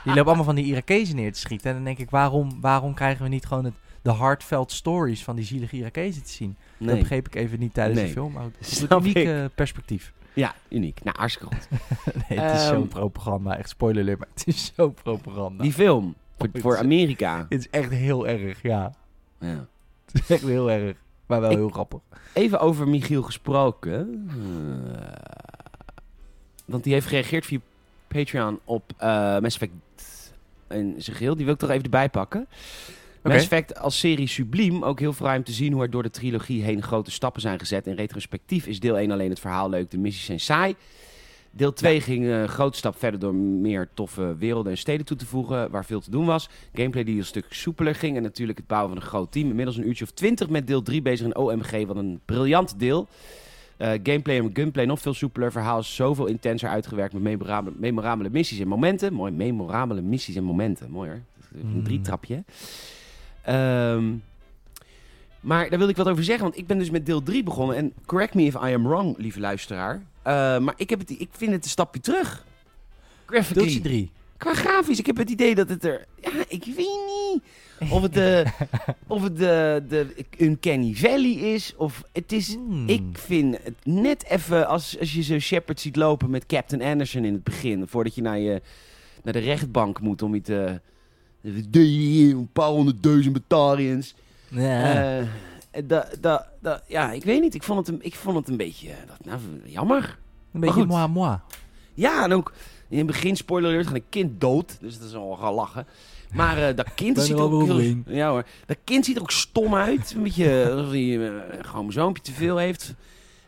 [0.03, 1.70] die lopen allemaal van die Irakezen neer te schieten.
[1.70, 5.36] En dan denk ik, waarom, waarom krijgen we niet gewoon het, de heartfelt stories van
[5.36, 6.57] die zielige Irakezen te zien?
[6.78, 8.07] Dat begreep ik even niet tijdens Nee.
[8.07, 8.32] de film.
[8.32, 10.13] Maar het uniek eh, perspectief.
[10.34, 11.03] Ja, uniek.
[11.03, 11.68] Nou, hartstikke goed.
[12.30, 13.57] nee, het is Ehm, zo'n propaganda.
[13.57, 15.63] Echt spoiler alert, maar het is zo propaganda.
[15.63, 16.16] Die film.
[16.38, 17.45] Voor, voor Amerika.
[17.49, 18.91] Het is echt heel erg, ja.
[19.39, 19.67] Ja.
[20.11, 20.97] Het is echt heel erg.
[21.25, 21.99] Maar wel Ik- heel grappig.
[22.33, 24.27] Even over Michiel gesproken.
[24.29, 25.11] Eh,
[26.65, 27.59] want die heeft gereageerd via
[28.07, 29.73] Patreon op eh Mass Effect
[30.69, 31.36] in zijn geheel.
[31.36, 32.47] Die wil ik toch even erbij pakken.
[33.21, 34.83] Mass Effect als serie subliem.
[34.83, 37.59] Ook heel fraai om te zien hoe er door de trilogie heen grote stappen zijn
[37.59, 37.88] gezet.
[37.88, 40.75] In retrospectief is deel 1 alleen het verhaal leuk, de missies zijn saai.
[41.57, 45.25] Deel 2 ging een grote stap verder door meer toffe werelden en steden toe te
[45.25, 46.49] voegen, waar veel te doen was.
[46.73, 49.49] Gameplay die een stuk soepeler ging en natuurlijk het bouwen van een groot team.
[49.49, 53.07] Inmiddels een uurtje of 20 met deel 3 bezig in OMG, wat een briljant deel.
[53.77, 55.51] Eh, gameplay en gunplay nog veel soepeler.
[55.51, 59.13] Verhaal is zoveel intenser uitgewerkt met memorabele, memorabele missies en momenten.
[59.13, 60.91] Mooi, memorabele missies en momenten.
[60.91, 61.19] Mooi hoor.
[61.61, 61.83] Een Mm.
[61.83, 62.43] drie trapje.
[63.41, 64.03] Ehm,
[65.39, 67.75] maar daar wil ik wat over zeggen, want ik ben dus met deel 3 begonnen.
[67.75, 70.01] En correct me if I am wrong, lieve luisteraar.
[70.26, 72.45] Eh, maar ik, heb het, ik vind het een stapje terug.
[73.26, 73.80] Graphically.
[73.80, 74.11] 3.
[74.38, 76.05] Qua grafisch, ik heb het idee dat het er...
[76.21, 77.43] Ja, ik weet niet.
[77.91, 78.45] Of het de,
[79.07, 82.53] of het de, de Uncanny Valley is, of het is...
[82.53, 82.88] Hmm.
[82.88, 87.26] Ik vind het net even, als, als je zo Shepard ziet lopen met Captain Anderson
[87.26, 88.61] in het begin, voordat je naar, je,
[89.23, 90.82] naar de rechtbank moet om je te...
[91.71, 94.15] Een paar honderdduizend Batarians.
[94.49, 95.19] Ja.
[95.19, 95.28] Eh,
[95.86, 97.53] da, da, da, ja, ik weet niet.
[97.55, 100.17] Ik vond het een, ik vond het een beetje eh, dat, nou, jammer.
[100.53, 101.38] een beetje moi moi.
[101.93, 102.53] Ja, en ook
[102.89, 104.78] in het begin, spoiler alert, gaat een kind dood.
[104.82, 105.88] Dus dat is al gaan lachen.
[106.34, 108.45] Maar eh, dat kind ziet er ook heel, ja, hoor.
[108.65, 110.13] Dat kind ziet er ook stom uit.
[110.15, 112.93] Een beetje alsof hij uh, gewoon een zoompje te veel heeft.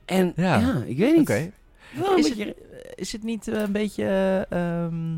[0.05, 0.81] En ja, Ja.
[0.85, 1.29] ik weet niet.
[1.29, 2.55] Is beetje-
[2.95, 4.03] Is het niet eh, een beetje
[4.49, 5.15] eh, ehm,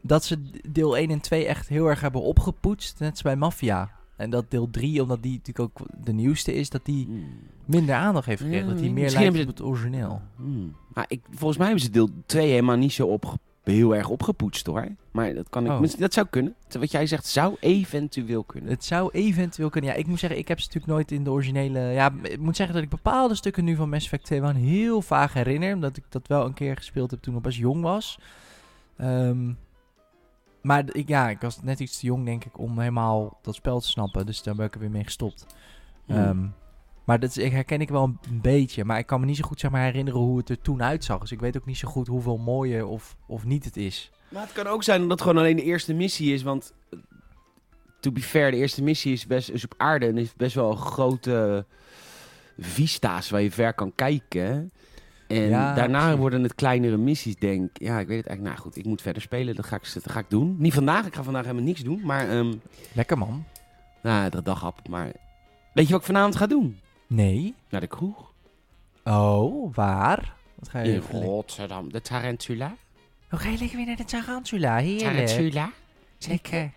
[0.00, 3.90] dat ze deel 1 en 2 echt heel erg hebben opgepoetst, net als bij Mafia?
[4.22, 7.24] En dat deel 3, omdat die natuurlijk ook de nieuwste is, dat die Hmm.
[7.64, 8.68] minder aandacht heeft Ja, gekregen.
[8.68, 10.20] dat die meer misschien lijkt op het origineel.
[10.36, 10.76] Hmm.
[10.94, 13.18] Maar ik, volgens mij hebben ze deel 2 helemaal niet zo
[13.62, 14.88] ben heel erg opgepoetst hoor.
[15.10, 15.98] Maar dat, kan ik, Oh.
[15.98, 16.54] dat zou kunnen.
[16.78, 18.70] Wat jij zegt, zou eventueel kunnen.
[18.70, 19.90] Het zou eventueel kunnen.
[19.90, 21.80] Ja, ik moet zeggen, ik heb ze natuurlijk nooit in de originele...
[21.80, 25.02] Ja, ik moet zeggen dat ik bepaalde stukken nu van Mass Effect 2 wel heel
[25.02, 25.74] vaag herinner.
[25.74, 28.18] Omdat ik dat wel een keer gespeeld heb toen ik best jong was.
[28.96, 29.50] Ehm,
[30.62, 33.80] maar ik, ja, ik was net iets te jong denk ik om helemaal dat spel
[33.80, 34.26] te snappen.
[34.26, 35.46] Dus daar ben ik er weer mee gestopt.
[36.06, 36.16] Hmm.
[36.16, 36.46] Ehm,
[37.04, 38.84] maar dat is, ik herken ik wel een beetje.
[38.84, 41.20] Maar ik kan me niet zo goed zeg maar, herinneren hoe het er toen uitzag.
[41.20, 44.10] Dus ik weet ook niet zo goed hoeveel mooier of, of niet het is.
[44.28, 46.42] Maar het kan ook zijn dat het gewoon alleen de eerste missie is.
[46.42, 46.98] Want, eh,
[48.00, 50.06] to be fair, de eerste missie is, best, is op aarde.
[50.06, 51.66] En heeft best wel grote
[52.58, 54.72] vista's waar je ver kan kijken.
[55.32, 56.18] En Ja, daarna precies.
[56.18, 57.82] worden het kleinere missies, denk ik.
[57.86, 58.56] Ja, ik weet het eigenlijk.
[58.56, 59.54] Nou goed, ik moet verder spelen.
[59.56, 60.56] Dat ga ik, dat ga ik doen.
[60.58, 61.06] Niet vandaag.
[61.06, 62.00] Ik ga vandaag helemaal niks doen.
[62.04, 62.52] Maar, ehm
[62.92, 63.44] Lekker man.
[64.02, 64.88] nou, de dag op.
[64.88, 65.12] Maar
[65.74, 66.78] weet je wat ik vanavond ga doen?
[67.06, 67.54] Nee.
[67.70, 68.32] Naar de kroeg.
[69.04, 70.34] Oh, waar?
[70.54, 71.92] Wat ga je In Rotterdam.
[71.92, 72.74] De Tarantula.
[73.32, 74.76] Oh, ga je lekker weer naar de Tarantula?
[74.76, 75.26] Heerlijk.
[75.26, 75.70] Tarantula.
[76.28, 76.70] Lekker.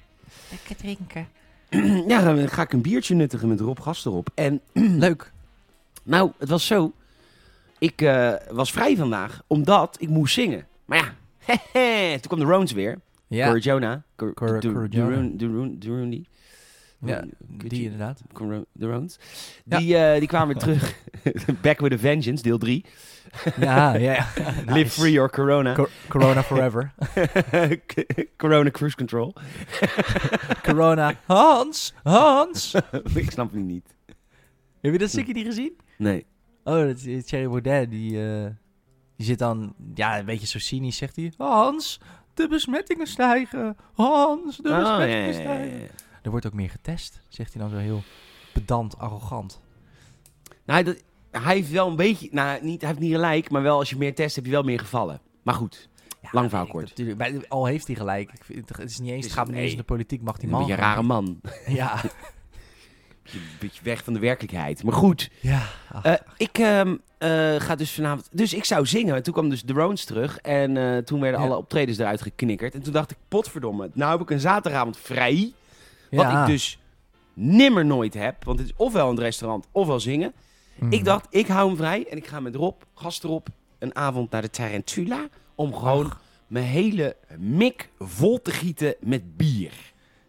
[0.52, 1.28] Lekker drinken.
[2.12, 4.30] ja, dan ga ik een biertje nuttigen met Rob Gast erop.
[4.36, 4.62] En
[5.06, 5.32] Leuk.
[6.04, 6.94] Nou, het was zo.
[7.80, 10.68] Ik eh, was vrij vandaag, omdat ik moest zingen.
[10.86, 11.14] Maar ja,
[11.72, 13.00] hehe, toen kwam de Rones weer.
[13.28, 14.02] Ja, Cor Jonah.
[14.16, 15.38] Cor- Cor- Du- Cor Durun-
[17.00, 18.22] ja die inderdaad.
[18.72, 19.20] De Rones.
[19.66, 20.96] Die, eh, die kwamen weer terug.
[21.62, 22.86] Back with a Vengeance, deel 3.
[23.60, 24.28] Ja, ja.
[24.66, 25.74] Live free or corona.
[25.74, 26.94] Co- corona forever.
[28.38, 29.34] corona cruise control.
[30.64, 31.14] corona.
[31.26, 31.94] Hans!
[32.04, 32.76] Hans!
[33.16, 33.96] ik snap het niet.
[34.82, 35.78] Heb je dat stukje niet gezien?
[35.98, 36.26] Nee.
[36.68, 37.90] Oh, dat is Thierry Baudet.
[37.90, 38.46] Die, eh,
[39.18, 41.34] die zit dan, ja, een beetje zo cynisch, zegt hij.
[41.38, 42.00] Hans,
[42.34, 43.78] de besmettingen stijgen.
[43.94, 45.80] Hans, de Oh, besmettingen ja, stijgen.
[45.80, 45.86] ja.
[46.22, 48.04] Er wordt ook meer getest, zegt hij dan zo heel
[48.54, 49.62] pedant, arrogant.
[50.66, 52.28] Nou, dat, hij heeft wel een beetje...
[52.32, 54.64] Nou, niet, hij heeft niet gelijk, maar wel als je meer test heb je wel
[54.64, 55.22] meer gevallen.
[55.44, 55.90] Maar goed,
[56.22, 56.90] Ja, Lang verhaal kort.
[56.98, 57.46] natuurlijk.
[57.48, 58.32] Al heeft hij gelijk.
[58.34, 60.46] Ik vind, het is niet eens, Het gaat niet eens in de politiek, mag die
[60.46, 60.60] een man.
[60.60, 61.42] beetje een rare man.
[61.68, 62.02] Ja.
[63.34, 64.84] Een beetje weg van de werkelijkheid.
[64.84, 65.62] Maar goed, Ja.
[65.92, 66.04] ach.
[66.04, 68.28] eh, ik ehm, eh, ga dus vanavond...
[68.32, 69.24] Dus ik zou zingen.
[69.24, 70.38] Toen kwam dus de Rones terug.
[70.38, 71.46] En eh, toen werden Ja.
[71.46, 72.74] alle optredens eruit geknikkerd.
[72.74, 73.90] En toen dacht ik, potverdomme.
[73.94, 75.54] Nou heb ik een zaterdagavond vrij.
[76.12, 76.42] Wat Ja.
[76.42, 76.80] ik dus
[77.34, 78.44] nimmer nooit heb.
[78.44, 80.34] Want het is ofwel het restaurant, ofwel zingen.
[80.76, 80.92] Mm.
[80.92, 82.06] Ik dacht, ik hou hem vrij.
[82.10, 83.48] En ik ga met Rob, gast erop,
[83.80, 85.28] een avond naar de Tarantula.
[85.56, 86.22] Om gewoon Ach.
[86.48, 89.72] mijn hele mik vol te gieten met bier.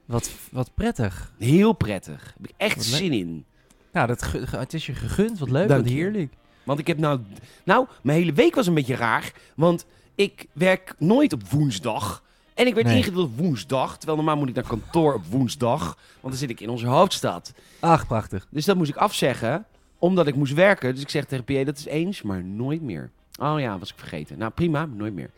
[0.06, 1.32] Wat, wat prettig.
[1.38, 2.22] Heel prettig.
[2.22, 3.44] Daar heb ik echt zin in.
[3.92, 5.38] Nou, dat, het is je gegund.
[5.38, 5.96] Wat leuk, Dank wat je.
[5.96, 6.32] heerlijk.
[6.64, 7.20] Want ik heb nou...
[7.64, 9.32] Nou, mijn hele week was een beetje raar.
[9.56, 12.22] Want ik werk nooit op woensdag.
[12.54, 12.96] En ik werd Nee.
[12.96, 13.96] ingedeeld op woensdag.
[13.96, 15.84] Terwijl normaal moet ik naar kantoor op woensdag.
[16.20, 17.52] Want dan zit ik in onze hoofdstad.
[17.80, 18.46] Ach, prachtig.
[18.50, 19.66] Dus dat moest ik afzeggen.
[19.98, 20.92] Omdat ik moest werken.
[20.94, 23.10] Dus ik zeg tegen PA, dat is eens, maar nooit meer.
[23.40, 24.38] Oh ja, was ik vergeten.
[24.38, 25.30] Nou prima, nooit meer.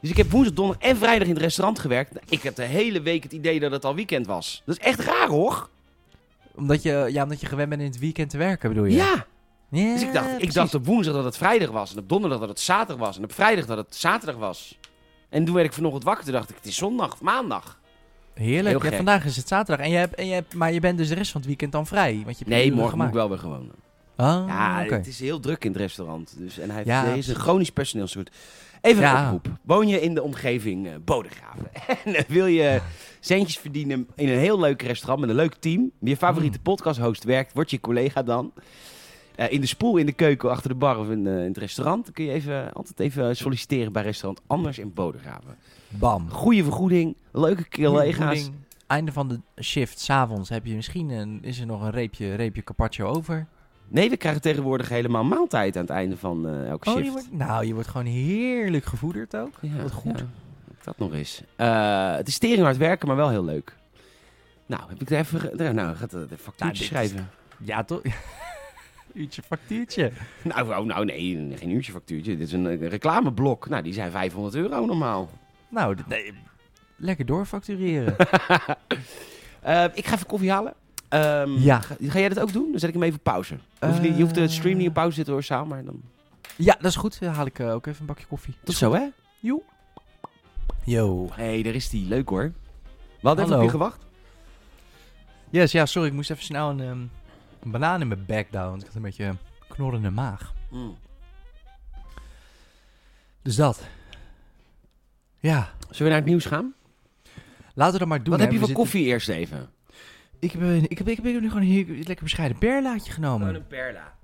[0.00, 2.18] Dus ik heb woensdag, donderdag en vrijdag in het restaurant gewerkt.
[2.28, 4.62] Ik heb de hele week het idee dat het al weekend was.
[4.64, 5.68] Dat is echt raar hoor.
[6.54, 8.96] Omdat je, ja, omdat je gewend bent in het weekend te werken, bedoel je?
[8.96, 9.26] Ja.
[9.70, 11.92] Ja, Dus ik dacht, ik dacht op woensdag dat het vrijdag was.
[11.92, 13.16] En op donderdag dat het zaterdag was.
[13.16, 14.78] En op vrijdag dat het zaterdag was.
[15.28, 16.24] En toen werd ik vanochtend wakker.
[16.24, 17.78] Toen dacht ik, het is zondag of maandag.
[18.34, 18.82] Heerlijk.
[18.82, 19.84] Ja, vandaag is het zaterdag.
[19.86, 21.72] En je hebt, en je hebt, maar je bent dus de rest van het weekend
[21.72, 22.12] dan vrij.
[22.24, 23.14] Want je hebt Nee, morgen moet ik gemaakt.
[23.14, 23.70] wel weer gewoon.
[24.16, 24.94] Ah, Ja, oké.
[24.94, 26.34] het is heel druk in het restaurant.
[26.38, 28.30] Dus, en hij heeft, Ja, is een chronisch personeelsgoed.
[28.80, 29.32] Even een Ja.
[29.32, 29.58] oproep.
[29.62, 31.68] Woon je in de omgeving eh Bodegraven
[32.04, 32.80] en eh, wil je
[33.20, 35.90] centjes verdienen in een heel leuk restaurant met een leuk team.
[36.00, 36.62] Je favoriete Mm.
[36.62, 38.52] podcast-host werkt, wordt je collega dan.
[39.34, 42.04] Eh, in de spoel, in de keuken, achter de bar of in, in het restaurant.
[42.04, 45.56] Dan kun je even, altijd even solliciteren bij restaurant Anders in Bodegraven.
[45.88, 46.30] Bam.
[46.30, 48.50] Goede vergoeding, leuke collega's.
[48.86, 52.62] Einde van de shift, s'avonds, heb je misschien een, is er nog een reepje, reepje
[52.64, 53.46] carpaccio over.
[53.88, 57.06] Nee, we krijgen tegenwoordig helemaal maaltijd aan het einde van eh elke Oh, shift.
[57.06, 59.54] je wordt, nou, je wordt gewoon heerlijk gevoederd ook.
[59.60, 60.18] Ja, Wat goed.
[60.18, 60.24] ja.
[60.82, 61.42] Dat nog eens.
[61.56, 63.76] Eh, het is tering hard werken, maar wel heel leuk.
[64.66, 65.40] Nou, heb ik er even...
[65.40, 67.30] ge- Nou, gaat de factuurtje Nou, dit is- schrijven.
[67.58, 68.02] Ja, toch?
[69.12, 70.12] Uurtje factuurtje.
[70.42, 72.36] Nou, oh, nou, nee, geen uurtje factuurtje.
[72.36, 73.68] Dit is een, reclameblok.
[73.68, 75.30] Nou, die zijn 500 euro normaal.
[75.68, 76.32] Nou, nee,
[76.96, 78.16] lekker doorfactureren.
[79.60, 80.74] Eh, ik ga even koffie halen.
[81.08, 81.80] Ehm, Ja.
[81.80, 82.70] Ga, ga jij dat ook doen?
[82.70, 83.58] Dan zet ik hem even op pauze.
[83.80, 85.84] Je hoeft, niet- je hoeft de stream niet op pauze te zetten hoor, Saal, maar
[85.84, 86.02] dan...
[86.56, 87.20] ja, dat is goed.
[87.20, 88.54] Dan haal ik eh, ook even een bakje koffie.
[88.64, 89.06] Tot zo, hè?
[89.40, 89.62] Joe.
[90.84, 91.28] Yo.
[91.32, 92.06] Hé, hey, daar is die.
[92.08, 92.52] Leuk hoor.
[93.20, 93.56] We hadden even Hallo.
[93.56, 94.06] op je gewacht.
[95.50, 96.08] Yes, ja, sorry.
[96.08, 96.98] Ik moest even snel een, ehm,
[97.62, 98.68] een banaan in mijn bek down.
[98.68, 99.34] want Ik had een beetje
[99.68, 100.52] knorrende maag.
[100.70, 100.96] Mm.
[103.42, 103.86] Dus dat.
[105.40, 105.68] Ja.
[105.80, 106.74] Zullen we naar het nieuws gaan?
[107.74, 108.28] Laten we dat maar doen.
[108.30, 108.44] Wat hè.
[108.44, 109.70] heb je We voor zitten- koffie eerst even?
[110.40, 112.58] Ik heb, een- ik, heb, ik, heb, ik heb nu gewoon een heel lekker bescheiden
[112.58, 113.66] perlaatje genomen.
[113.66, 114.16] perla.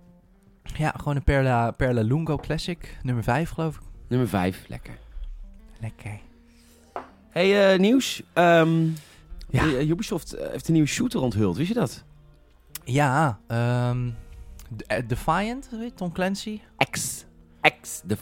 [0.77, 2.97] Ja, gewoon een Perla, Perla Lungo Classic.
[3.03, 3.83] Nummer 5, geloof ik.
[4.09, 4.99] Nummer 5, lekker.
[5.81, 6.19] Lekker.
[7.31, 8.23] Hey, eh, nieuws.
[8.33, 8.85] Ehm,
[9.49, 9.62] Ja.
[9.65, 11.57] eh, Ubisoft eh, heeft een nieuwe shooter onthuld.
[11.57, 12.05] Wist je dat?
[12.85, 14.11] Ja, ehm,
[14.87, 16.61] eh, Defiant, weet je, Tom Clancy.
[16.91, 17.25] X.
[17.81, 18.01] X.
[18.05, 18.17] De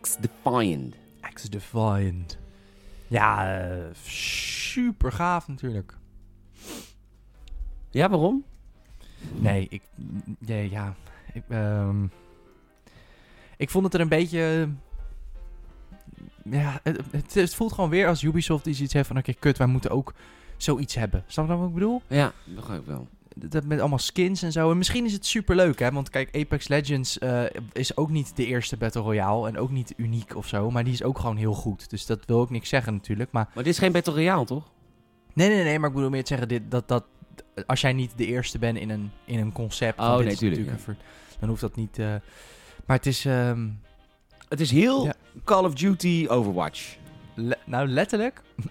[0.00, 0.94] X Defiant.
[1.34, 2.38] X Defiant.
[3.08, 3.60] Ja,
[4.02, 5.96] super gaaf natuurlijk.
[7.92, 8.44] Ja, waarom?
[9.34, 9.82] Nee, ik.
[10.38, 10.94] Ja, ja
[11.32, 12.04] ik, ehm,
[13.56, 14.68] ik vond het er een beetje.
[16.44, 19.58] Ja, het, het, het voelt gewoon weer als Ubisoft die iets heeft van: oké, kut,
[19.58, 20.14] wij moeten ook
[20.56, 21.24] zoiets hebben.
[21.26, 22.02] Snap je wat ik bedoel?
[22.06, 23.08] Ja, begrijp ik wel.
[23.34, 24.70] Dat met allemaal skins en zo.
[24.70, 25.90] En misschien is het super leuk, hè?
[25.90, 29.48] Want kijk, Apex Legends eh, is ook niet de eerste Battle Royale.
[29.48, 30.70] En ook niet uniek of zo.
[30.70, 31.90] Maar die is ook gewoon heel goed.
[31.90, 33.32] Dus dat wil ook niks zeggen, natuurlijk.
[33.32, 34.70] Maar Maar dit is geen Battle Royale, toch?
[35.34, 35.78] nee, nee, nee.
[35.78, 37.04] Maar ik bedoel meer te zeggen: dit, dat, dat,
[37.66, 39.98] als jij niet de eerste bent in een, in een concept.
[40.00, 40.96] Oh, nee, natuurlijk ver-
[41.40, 41.98] dan hoeft dat niet.
[41.98, 42.06] eh,
[42.86, 43.24] maar het is.
[43.24, 43.68] ehm,
[44.48, 45.14] Het is heel Ja.
[45.44, 46.96] Call of Duty Overwatch.
[47.34, 48.40] Le- nou, letterlijk.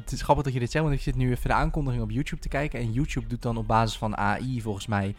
[0.00, 2.10] Het is grappig dat je dit zegt, want ik zit nu even de aankondiging op
[2.10, 2.80] YouTube te kijken.
[2.80, 5.14] En YouTube doet dan op basis van AI volgens mij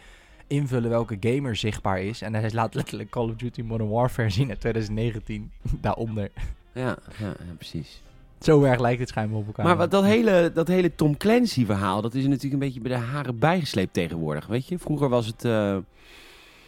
[0.46, 2.22] invullen welke gamer zichtbaar is.
[2.22, 6.30] En hij laat letterlijk Call of Duty Modern Warfare zien uit 2019 daaronder.
[6.72, 8.02] Ja, ja, ja, precies.
[8.44, 9.64] Zo erg lijkt het schijnbaar op elkaar.
[9.64, 12.92] Maar wat, dat, hele, dat hele Tom Clancy verhaal, dat is natuurlijk een beetje bij
[12.92, 14.46] de haren bijgesleept tegenwoordig.
[14.46, 15.76] Weet je, vroeger was het, eh,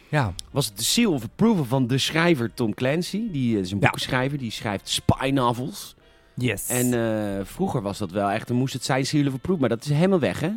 [0.09, 3.31] Ja, was het de seal of approval van de schrijver Tom Clancy.
[3.31, 3.83] Die eh, is een Ja.
[3.83, 5.95] boekenschrijver, die schrijft spy novels.
[6.35, 6.67] yes.
[6.69, 9.59] En eh, vroeger was dat wel echt, dan moest het zijn seal of approval.
[9.59, 10.51] Maar dat is helemaal weg, hè?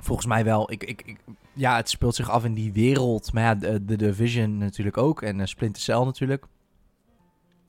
[0.00, 0.72] Volgens mij wel.
[0.72, 1.18] Ik, ik, ik,
[1.52, 3.32] ja, het speelt zich af in die wereld.
[3.32, 5.22] Maar ja, de, de Division natuurlijk ook.
[5.22, 6.44] En Splinter Cell natuurlijk.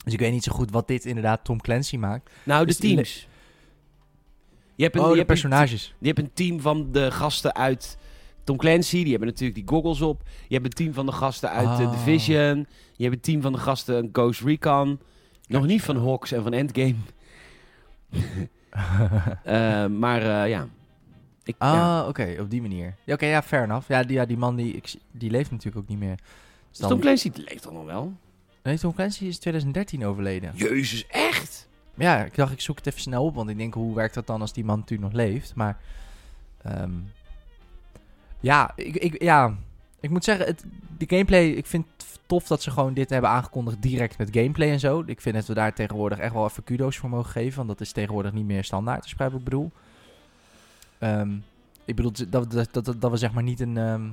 [0.03, 2.31] Dus ik weet niet zo goed wat dit inderdaad Tom Clancy maakt.
[2.43, 3.27] Nou, de Dus teams.
[4.75, 5.93] Je hebt een, Oh, je de hebt een- personages.
[5.99, 7.97] Je hebt een team van de gasten uit
[8.43, 9.01] Tom Clancy.
[9.01, 10.21] Die hebben natuurlijk die goggles op.
[10.47, 11.91] Je hebt een team van de gasten uit de Oh.
[11.91, 12.67] Division.
[12.95, 14.99] Je hebt een team van de gasten Ghost Recon.
[15.47, 16.95] Nog niet van Hawks en van Endgame.
[19.43, 20.67] Eh, maar eh, ja.
[21.43, 22.07] Ik, Ah, ja.
[22.07, 22.95] oké, op die manier.
[23.05, 23.87] Ja, oké, ja, fair enough.
[23.87, 24.81] Ja, die, ja, die man die,
[25.11, 26.15] die leeft natuurlijk ook niet meer.
[26.69, 28.13] Dus Tom Clancy leeft dan nog wel.
[28.63, 30.51] Nee, Tom Clancy is 2013 overleden.
[30.55, 31.67] Jezus, echt?
[31.95, 34.27] Ja, ik dacht, ik zoek het even snel op, want ik denk, hoe werkt dat
[34.27, 35.55] dan als die man natuurlijk nog leeft?
[35.55, 35.77] Maar,
[36.61, 36.91] ehm,
[38.39, 39.55] ja, ik, ik, ja,
[39.99, 40.63] ik moet zeggen, het,
[40.97, 44.69] de gameplay, ik vind het tof dat ze gewoon dit hebben aangekondigd direct met gameplay
[44.69, 45.03] en zo.
[45.05, 47.81] Ik vind dat we daar tegenwoordig echt wel even kudo's voor mogen geven, want dat
[47.81, 49.71] is tegenwoordig niet meer standaard, wat ik bedoel.
[50.97, 51.31] Ehm,
[51.85, 54.03] ik bedoel, dat, dat, dat, dat we zeg maar niet een, ehm,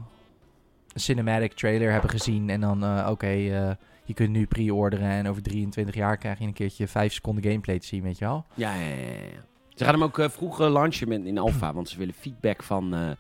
[0.92, 3.70] een cinematic trailer hebben gezien en dan, eh, oké, eh,
[4.09, 7.78] je kunt nu pre-orderen en over 23 jaar krijg je een keertje 5 seconden gameplay
[7.78, 8.44] te zien, weet je wel.
[8.54, 8.96] Ja, ja, ja.
[8.96, 9.44] ja.
[9.74, 11.72] Ze gaan hem ook eh, vroeg launchen met, in alpha.
[11.74, 13.11] Want ze willen feedback van, eh,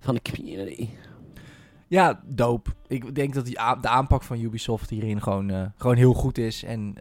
[0.00, 0.88] van de community.
[1.88, 2.70] Ja, dope.
[2.86, 6.62] Ik denk dat die de aanpak van Ubisoft hierin gewoon, eh, gewoon heel goed is.
[6.62, 6.94] En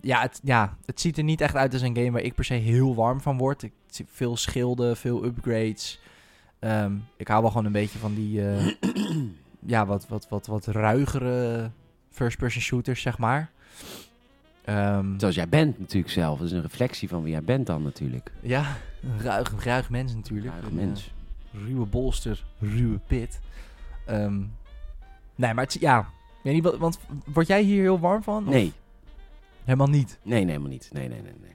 [0.00, 2.44] ja, het, ja, het ziet er niet echt uit als een game waar ik per
[2.44, 3.62] se heel warm van word.
[3.62, 6.00] Ik zie veel schilden, veel upgrades.
[6.58, 8.42] Ehm, ik hou wel gewoon een beetje van die,
[9.74, 11.70] ja, wat, wat, wat, wat ruigere
[12.12, 13.50] first-person shooters, zeg maar.
[14.64, 16.38] Ehm, Zoals jij bent natuurlijk zelf.
[16.38, 18.30] Dat is een reflectie van wie jij bent dan natuurlijk.
[18.40, 20.52] ja, een ruig, ruig mens natuurlijk.
[20.52, 21.10] Ruige Een, eh, mens.
[21.66, 23.40] ruwe bolster, ruwe pit.
[24.06, 24.38] Ehm,
[25.34, 26.08] nee, maar het, ja,
[26.42, 28.46] weet niet, want word jij hier heel warm van?
[28.46, 28.72] Of Nee.
[29.64, 30.18] Helemaal niet.
[30.22, 30.88] Nee, nee, helemaal niet.
[30.92, 31.50] Nee, nee, nee, nee.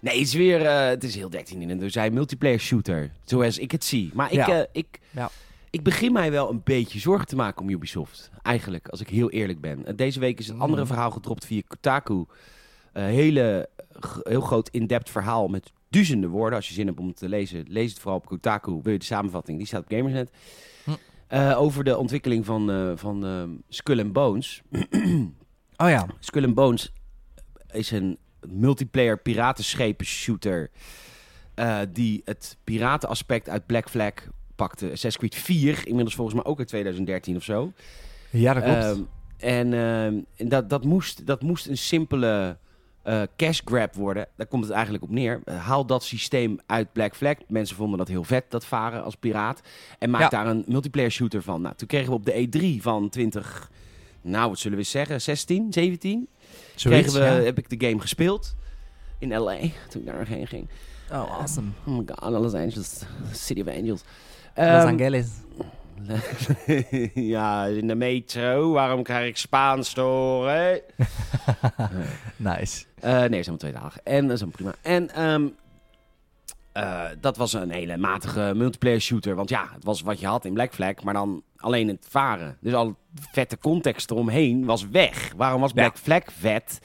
[0.00, 3.10] Nee, het is weer, eh, het is heel 13 in een dozijn multiplayer shooter.
[3.24, 4.10] Zoals ik het zie.
[4.14, 4.48] Maar ik, Ja.
[4.60, 5.30] eh, ik, Ja.
[5.76, 8.30] Ik begin mij wel een beetje zorgen te maken om Ubisoft.
[8.42, 9.86] Eigenlijk, als ik heel eerlijk ben.
[9.86, 10.90] Eh, Deze week is een andere Mhm.
[10.92, 12.24] verhaal gedropt via Kotaku.
[12.92, 13.68] Een hele,
[14.00, 16.56] g- heel groot in-depth verhaal met duizenden woorden.
[16.58, 18.80] Als je zin hebt om het te lezen, lees het vooral op Kotaku.
[18.82, 19.58] Wil je de samenvatting?
[19.58, 20.30] Die staat op Gamersnet.
[20.84, 20.90] Hm.
[21.26, 24.62] Eh, over de ontwikkeling van, eh, van eh, Skull and Bones.
[25.78, 26.06] Oh ja.
[26.20, 26.92] Skull and Bones
[27.70, 28.18] is een
[28.48, 30.70] multiplayer piratenschepen shooter.
[31.54, 34.12] eh, die het piratenaspect uit Black Flag
[34.56, 34.84] pakte.
[34.84, 37.72] Assassin's Creed 4, inmiddels volgens mij ook uit 2013 of zo.
[38.30, 38.78] Ja, dat klopt.
[38.78, 39.00] Ehm,
[39.36, 42.56] en ehm, en dat, dat, moest, dat moest een simpele
[43.02, 44.28] eh, cash grab worden.
[44.36, 45.40] Daar komt het eigenlijk op neer.
[45.44, 47.34] Eh, haal dat systeem uit Black Flag.
[47.48, 49.60] Mensen vonden dat heel vet, dat varen als piraat.
[49.98, 50.28] En maak Ja.
[50.28, 51.60] daar een multiplayer shooter van.
[51.60, 52.48] Nou, toen kregen we op de
[52.78, 53.70] E3 van 20...
[54.22, 55.20] Nou, wat zullen we zeggen?
[55.20, 56.28] 16, 17?
[56.74, 57.44] Zoiets, kregen we, ja.
[57.44, 58.54] heb ik de game gespeeld.
[59.18, 60.68] In LA, toen ik daar nog heen ging.
[61.12, 61.68] Oh, awesome.
[61.86, 63.02] Oh my god, Los Angeles.
[63.32, 64.00] City of Angels.
[64.56, 65.28] Los Ehm, Angeles.
[67.14, 68.70] ja, in de metro.
[68.72, 70.80] Waarom krijg ik Spaans te horen?
[72.36, 72.84] Nice.
[73.00, 74.00] Eh, nee, dat is helemaal twee dagen.
[74.04, 74.74] En dat is prima.
[74.82, 75.46] En ehm,
[76.72, 79.34] eh, dat was een hele matige multiplayer shooter.
[79.34, 82.56] Want ja, het was wat je had in Black Flag, maar dan alleen het varen.
[82.60, 82.96] Dus al
[83.32, 85.32] vette context eromheen was weg.
[85.36, 85.80] Waarom was Ja.
[85.82, 86.78] Black Flag vet?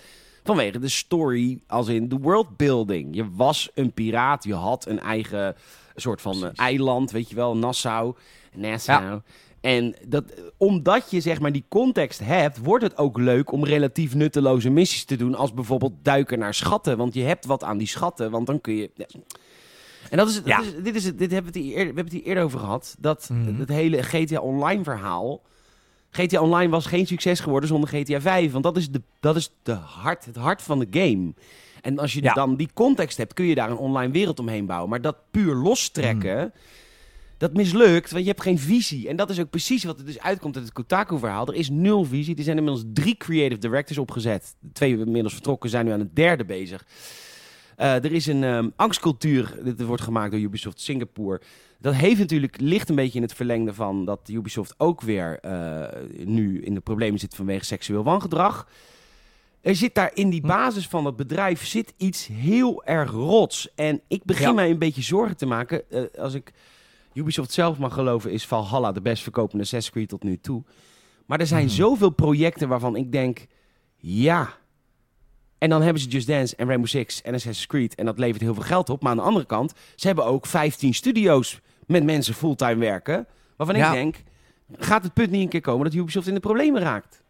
[0.43, 3.15] Vanwege de story, als in de worldbuilding.
[3.15, 5.55] Je was een piraat, je had een eigen
[5.95, 6.57] soort van eh, Precies.
[6.59, 8.15] eiland, weet je wel, Nassau.
[8.55, 9.21] Nassau.
[9.61, 10.23] En dat,
[10.57, 15.05] omdat je zeg maar die context hebt, wordt het ook leuk om relatief nutteloze missies
[15.05, 15.35] te doen.
[15.35, 16.97] Als bijvoorbeeld duiken naar schatten.
[16.97, 18.91] Want je hebt wat aan die schatten, want dan kun je...
[18.95, 19.05] ja.
[20.09, 20.57] En dat is, het- Ja.
[20.57, 22.23] dat is, dit is het, dit hebben we, het hier eerder, we hebben het hier
[22.23, 22.95] eerder over gehad.
[22.99, 23.59] Dat Mhm.
[23.59, 25.41] het hele GTA Online verhaal...
[26.13, 28.51] GTA Online was geen succes geworden zonder GTA 5.
[28.51, 31.33] Want dat is, de, dat is de hart, het hart van de game.
[31.81, 32.33] En als je Ja.
[32.33, 34.89] dan die context hebt, kun je daar een online wereld omheen bouwen.
[34.89, 36.53] Maar dat puur lostrekken,
[37.37, 39.07] dat mislukt, want je hebt geen visie.
[39.07, 41.47] En dat is ook precies wat er dus uitkomt uit het Kotaku-verhaal.
[41.47, 42.35] Er is nul visie.
[42.35, 44.55] Er zijn inmiddels drie creative directors opgezet.
[44.59, 46.85] De twee inmiddels vertrokken, zijn nu aan het derde bezig.
[47.75, 51.41] Eh, er is een ehm, angstcultuur, dit wordt gemaakt door Ubisoft Singapore.
[51.79, 55.83] Dat heeft natuurlijk, ligt een beetje in het verlengde van dat Ubisoft ook weer eh,
[56.25, 58.67] nu in de problemen zit vanwege seksueel wangedrag.
[59.61, 60.47] Er zit daar in die Hm.
[60.47, 63.73] basis van het bedrijf zit iets heel erg rots.
[63.75, 64.53] En ik begin Ja.
[64.53, 65.89] mij een beetje zorgen te maken.
[65.91, 66.51] eh, als ik
[67.13, 70.63] Ubisoft zelf mag geloven, is Valhalla de best verkopende Assassin's Creed tot nu toe.
[71.25, 71.73] Maar er zijn Mhm.
[71.73, 73.45] zoveel projecten waarvan ik denk,
[73.97, 74.53] ja.
[75.57, 77.95] En dan hebben ze Just Dance en Rainbow Six en Assassin's Creed.
[77.95, 79.01] En dat levert heel veel geld op.
[79.01, 83.27] Maar aan de andere kant, ze hebben ook 15 studio's met mensen fulltime werken.
[83.57, 83.87] Waarvan Ja.
[83.87, 84.23] ik denk,
[84.77, 87.20] gaat het punt niet een keer komen dat Ubisoft in de problemen raakt?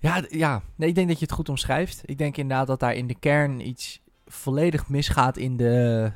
[0.00, 0.62] Ja, ja.
[0.76, 2.00] Nee, ik denk dat je het goed omschrijft.
[2.04, 6.12] Ik denk inderdaad dat daar in de kern iets volledig misgaat in de,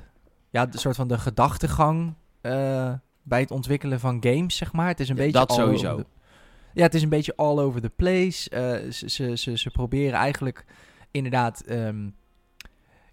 [0.51, 4.87] ja, de soort van de gedachtegang eh, bij het ontwikkelen van games, zeg maar.
[4.89, 5.97] Het is een Ja, beetje dat all sowieso.
[5.97, 6.07] the-
[6.75, 8.51] ja, het is een beetje all over the place.
[8.51, 10.65] Eh, ze, ze, ze, ze proberen eigenlijk
[11.11, 11.61] inderdaad...
[11.61, 12.09] ehm,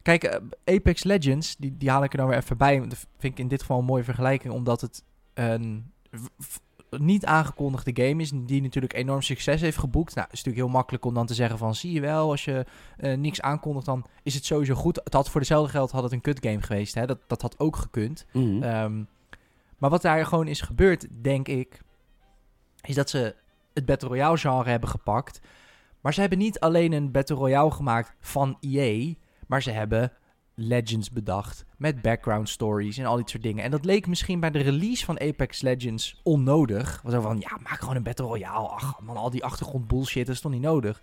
[0.02, 2.80] kijk, eh, Apex Legends, die, die haal ik er dan weer even bij.
[2.80, 5.04] Dat vind ik in dit geval een mooie vergelijking, omdat het
[5.34, 5.92] een
[6.98, 10.16] niet aangekondigde game is, die natuurlijk enorm succes heeft geboekt.
[10.16, 12.46] Nou, het is natuurlijk heel makkelijk om dan te zeggen van, zie je wel, als
[12.46, 12.66] je
[12.98, 15.02] eh, niks aankondigt, dan is het sowieso goed.
[15.04, 17.06] Het had voor dezelfde geld had het een kut game geweest, hè?
[17.06, 18.26] Dat, dat had ook gekund.
[18.34, 18.64] Mhm.
[18.64, 19.04] Ehm,
[19.78, 21.82] maar wat daar gewoon is gebeurd, denk ik,
[22.82, 23.36] is dat ze
[23.74, 25.42] het Battle Royale genre hebben gepakt.
[26.02, 29.14] Maar ze hebben niet alleen een Battle Royale gemaakt van EA,
[29.48, 30.12] maar ze hebben
[30.62, 33.64] Legends bedacht met background stories en al dit soort dingen.
[33.64, 37.02] En dat leek misschien bij de release van Apex Legends onnodig.
[37.04, 38.68] Was zo van, ja, maak gewoon een Battle Royale.
[38.68, 41.02] Ach man, al die achtergrond bullshit, dat is toch niet nodig.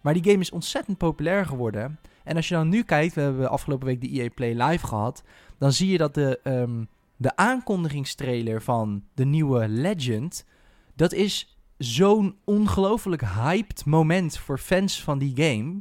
[0.00, 1.98] Maar die game is ontzettend populair geworden.
[2.24, 5.22] En als je dan nu kijkt, we hebben afgelopen week de EA Play Live gehad,
[5.58, 6.84] dan zie je dat de, ehm,
[7.16, 10.44] de aankondigingstrailer van de nieuwe Legend,
[10.94, 15.80] dat is zo'n ongelooflijk hyped moment voor fans van die game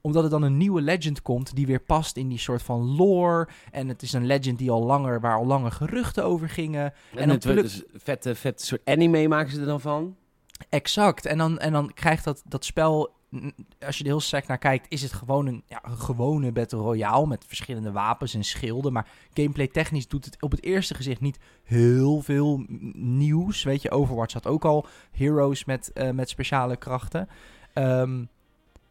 [0.00, 3.48] omdat er dan een nieuwe legend komt die weer past in die soort van lore.
[3.70, 6.92] En het is een legend die al langer, waar al langer geruchten over gingen.
[7.14, 10.16] En, het dus vette, vette soort anime maken ze er dan van.
[10.68, 11.26] Exact.
[11.26, 13.14] En dan, en dan krijgt dat, dat spel,
[13.80, 16.78] als je er heel sec naar kijkt, is het gewoon een, ja, een gewone Battle
[16.78, 18.92] Royale met verschillende wapens en schilden.
[18.92, 23.62] Maar gameplay technisch doet het op het eerste gezicht niet heel veel nieuws.
[23.62, 27.28] Weet je, Overwatch had ook al heroes met, eh, met speciale krachten.
[27.72, 28.24] Ehm,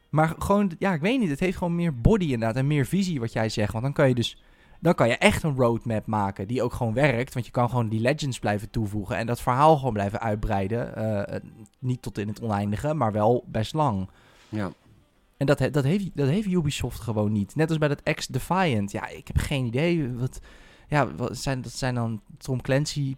[0.10, 1.30] maar gewoon, ja, ik weet niet.
[1.30, 3.72] Het heeft gewoon meer body inderdaad en meer visie wat jij zegt.
[3.72, 4.42] Want dan kan je dus,
[4.80, 7.34] dan kan je echt een roadmap maken die ook gewoon werkt.
[7.34, 10.96] Want je kan gewoon die legends blijven toevoegen en dat verhaal gewoon blijven uitbreiden.
[10.96, 11.44] Eh, eh,
[11.80, 14.10] niet tot in het oneindige, maar wel best lang.
[14.50, 14.72] Ja.
[15.38, 17.56] En dat, dat, heeft, dat heeft Ubisoft gewoon niet.
[17.56, 18.92] Net als bij dat X-Defiant.
[18.92, 20.14] Ja, ik heb geen idee.
[20.14, 20.40] Wat,
[20.88, 23.16] ja, wat zijn, dat zijn dan Tom Clancy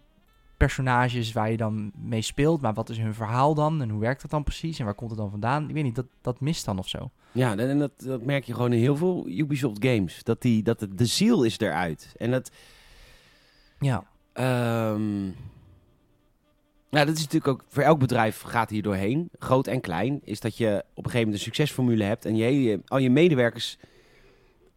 [0.66, 2.60] personages waar je dan mee speelt.
[2.60, 3.82] Maar wat is hun verhaal dan?
[3.82, 4.78] En hoe werkt dat dan precies?
[4.78, 5.68] En waar komt het dan vandaan?
[5.68, 7.10] Ik weet niet, dat, dat mist dan of zo.
[7.32, 10.22] Ja, en dat, dat merk je gewoon in heel veel Ubisoft games.
[10.22, 12.14] Dat, die, dat het, de ziel is eruit.
[12.16, 12.50] En dat...
[13.78, 14.04] Ja.
[16.90, 17.64] nou, dat is natuurlijk ook...
[17.68, 20.20] Voor elk bedrijf gaat hier doorheen, groot en klein...
[20.24, 22.24] is dat je op een gegeven moment een succesformule hebt...
[22.24, 23.78] en je, al je medewerkers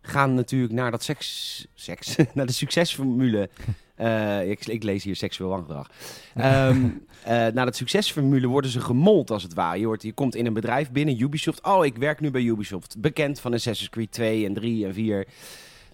[0.02, 1.68] gaan natuurlijk naar dat seks...
[1.74, 2.16] Seks?
[2.34, 3.50] naar de succesformule...
[3.96, 5.90] Eh, ik, ik lees hier seksueel wangedrag.
[6.36, 6.88] Ehm
[7.24, 9.80] eh, na dat succesformule worden ze gemold als het ware.
[9.80, 11.64] Je, hoort, je komt in een bedrijf binnen, Ubisoft.
[11.64, 12.96] Oh, ik werk nu bij Ubisoft.
[12.98, 15.28] Bekend van Assassin's Creed 2 en 3 en 4.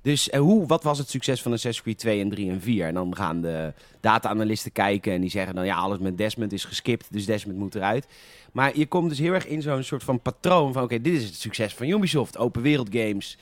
[0.01, 2.87] Dus eh, hoe, wat was het succes van Assassin's Creed 2 en 3 en 4?
[2.87, 5.65] En dan gaan de data-analysten kijken en die zeggen dan...
[5.65, 8.07] ja, alles met Desmond is geskipt, dus Desmond moet eruit.
[8.51, 10.83] Maar je komt dus heel erg in zo'n soort van patroon van...
[10.83, 13.37] oké, dit is het succes van Ubisoft, open wereld games...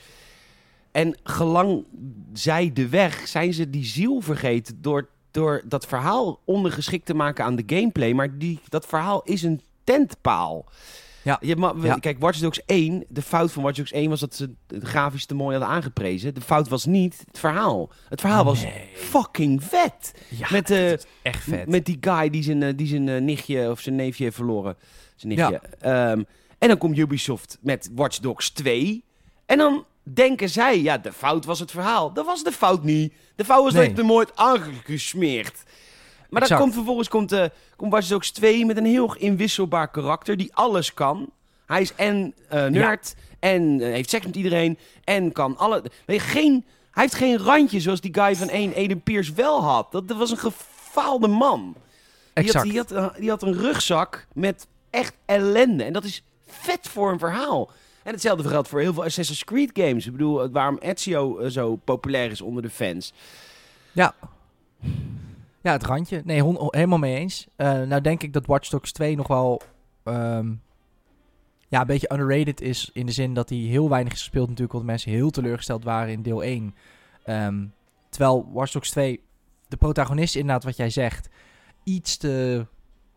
[0.92, 1.84] En gelang
[2.32, 7.44] zij de weg, zijn ze die ziel vergeten door, door dat verhaal ondergeschikt te maken
[7.44, 8.12] aan de gameplay.
[8.12, 10.64] Maar die, dat verhaal is een tentpaal.
[11.22, 11.38] Ja.
[11.40, 11.94] Je ma- we- Ja.
[11.94, 15.26] Kijk, Watch Dogs 1, de fout van Watch Dogs 1 was dat ze het grafisch
[15.26, 16.34] te mooi hadden aangeprezen.
[16.34, 17.90] De fout was niet het verhaal.
[18.08, 18.64] Het verhaal was
[18.94, 20.12] fucking vet.
[20.28, 21.68] Ja, Met, is echt vet.
[21.68, 24.76] Met die guy die zijn, eh, die zijn eh, nichtje of zijn neefje heeft verloren.
[25.16, 25.60] Zijn nichtje.
[25.80, 26.22] Ehm,
[26.58, 29.04] En dan komt Ubisoft met Watch Dogs 2.
[29.46, 32.12] En dan denken zij, ja, de fout was het verhaal.
[32.12, 33.12] Dat was de fout niet.
[33.36, 33.82] De fout was Nee.
[33.86, 35.62] dat je hem nooit aangesmeerd.
[36.30, 37.44] Maar dan komt vervolgens komt, eh
[37.76, 41.30] komt Watch Dogs 2 met een heel inwisselbaar karakter die alles kan.
[41.66, 45.82] Hij is en eh nerd en eh, heeft seks met iedereen en kan alle...
[46.06, 49.62] Weet je, geen, hij heeft geen randje zoals die guy van 1, Aiden Pierce wel
[49.62, 49.92] had.
[49.92, 51.74] Dat, dat was een gefaalde man.
[52.34, 52.64] Die had, Exact.
[52.64, 55.84] die, had, die had een rugzak met echt ellende.
[55.84, 57.70] En dat is vet voor een verhaal.
[58.02, 60.06] En hetzelfde geldt voor heel veel Assassin's Creed games.
[60.06, 63.12] Ik bedoel, waarom Ezio eh, zo populair is onder de fans.
[63.92, 64.14] Ja.
[65.62, 66.22] Ja, het randje.
[66.24, 67.46] Nee, hon- helemaal mee eens.
[67.56, 69.62] Eh, nou denk ik dat Watch Dogs 2 nog wel
[70.04, 70.52] ehm,
[71.68, 72.90] ja, een beetje underrated is.
[72.92, 74.72] In de zin dat hij heel weinig is gespeeld natuurlijk.
[74.72, 76.74] Want mensen heel teleurgesteld waren in deel 1.
[77.24, 77.64] Ehm,
[78.08, 79.20] terwijl Watch Dogs 2,
[79.68, 81.28] de protagonist inderdaad wat jij zegt.
[81.84, 82.66] Iets te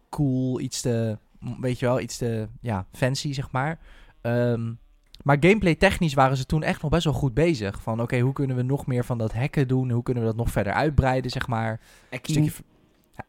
[0.10, 1.18] cool, iets te,
[1.60, 3.80] weet je wel, iets te ja, fancy zeg maar.
[4.24, 4.74] Ehm,
[5.24, 7.82] maar gameplay technisch waren ze toen echt nog best wel goed bezig.
[7.82, 9.92] Van oké, hoe kunnen we nog meer van dat hacken doen?
[9.92, 11.80] Hoe kunnen we dat nog verder uitbreiden, zeg maar?
[12.10, 12.52] Een stukje,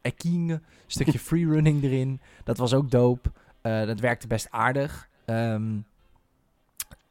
[0.03, 2.21] hacking, stukje freerunning erin.
[2.45, 3.31] Dat was ook dope.
[3.61, 5.09] Eh, dat werkte best aardig.
[5.25, 5.79] Ehm,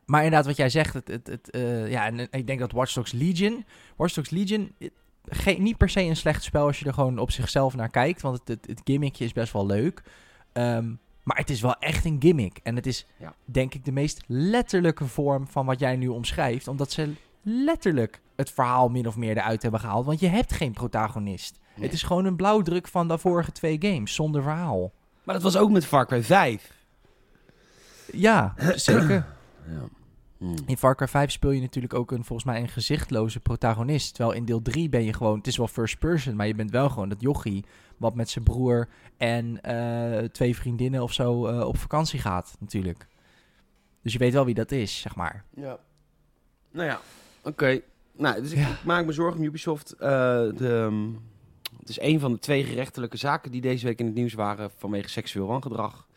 [0.05, 2.93] maar inderdaad, wat jij zegt, het, het, het, eh, ja, en ik denk dat Watch
[2.93, 3.65] Dogs Legion...
[3.95, 4.89] Watch Dogs Legion, eh,
[5.25, 8.21] geen, niet per se een slecht spel als je er gewoon op zichzelf naar kijkt.
[8.21, 10.03] Want het, het, het gimmickje is best wel leuk.
[10.51, 10.93] Ehm,
[11.24, 12.59] maar het is wel echt een gimmick.
[12.63, 13.34] En het is, Ja.
[13.45, 16.67] denk ik, de meest letterlijke vorm van wat jij nu omschrijft.
[16.67, 20.05] Omdat ze letterlijk het verhaal min of meer eruit hebben gehaald.
[20.05, 21.59] Want je hebt geen protagonist.
[21.76, 21.86] Nee.
[21.86, 24.91] Het is gewoon een blauwdruk van de vorige twee games, zonder verhaal.
[25.24, 26.74] Maar dat was ook met Far Cry 5.
[28.11, 29.26] Ja, zeker.
[29.67, 29.82] Ja.
[30.43, 30.55] Hmm.
[30.65, 34.15] In Far Cry 5 speel je natuurlijk ook een, volgens mij een gezichtloze protagonist.
[34.15, 36.71] Terwijl in deel 3 ben je gewoon, het is wel first person, maar je bent
[36.71, 37.65] wel gewoon dat jochie
[37.97, 38.87] wat met zijn broer
[39.17, 43.07] en eh, twee vriendinnen of zo eh, op vakantie gaat natuurlijk.
[44.01, 45.43] Dus je weet wel wie dat is, zeg maar.
[45.55, 45.79] Ja.
[46.71, 46.99] Nou ja,
[47.43, 47.79] oké.
[48.17, 48.77] Nou, dus ik, Ja.
[48.85, 49.91] maak me zorgen om Ubisoft.
[49.91, 49.99] Eh,
[50.55, 51.09] de, ehm,
[51.79, 54.71] het is een van de twee gerechtelijke zaken die deze week in het nieuws waren
[54.77, 56.07] vanwege seksueel wangedrag.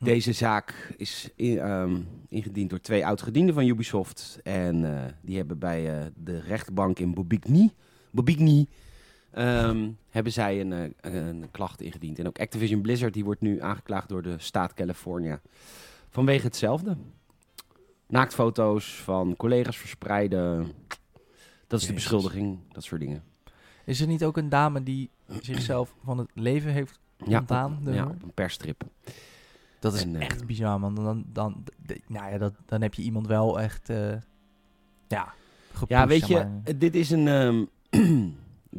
[0.00, 0.04] Hm.
[0.06, 4.38] Deze zaak is in- ehm, ingediend door twee oud-gedienden van Ubisoft.
[4.42, 7.70] En eh, die hebben bij eh, de rechtbank in Bobigny,
[8.10, 8.66] Bobigny
[9.30, 12.18] ehm, hebben zij een, eh, een klacht ingediend.
[12.18, 15.40] En ook Activision Blizzard die wordt nu aangeklaagd door de staat California.
[16.08, 16.96] Vanwege hetzelfde.
[18.06, 20.72] Naaktfoto's van collega's verspreiden.
[21.66, 23.22] Dat is de beschuldiging, dat soort dingen.
[23.84, 27.76] Is er niet ook een dame die zichzelf van het leven heeft ontdaan?
[27.78, 28.82] op, door- ja, op een persstrip.
[29.80, 30.94] Dat is En, eh, echt bizar, man.
[30.94, 31.64] Dan, dan,
[32.06, 34.12] nou ja, dat, dan heb je iemand wel echt, eh,
[35.08, 35.32] ja,
[35.72, 36.78] gepusht, Ja, weet je, maar.
[36.78, 37.64] dit is een, ehm,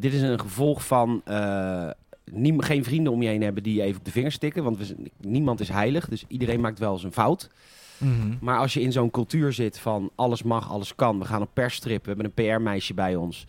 [0.03, 1.89] dit is een gevolg van eh,
[2.25, 4.63] niem- geen vrienden om je heen hebben die je even op de vingers stikken.
[4.63, 7.49] Want we, niemand is heilig, dus iedereen maakt wel eens een fout.
[7.97, 8.33] Mhm.
[8.41, 11.19] Maar als je in zo'n cultuur zit van alles mag, alles kan.
[11.19, 13.45] We gaan op persstrip, we hebben een PR-meisje bij ons.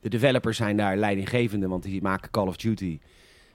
[0.00, 2.98] De developers zijn daar leidinggevende, want die maken Call of Duty.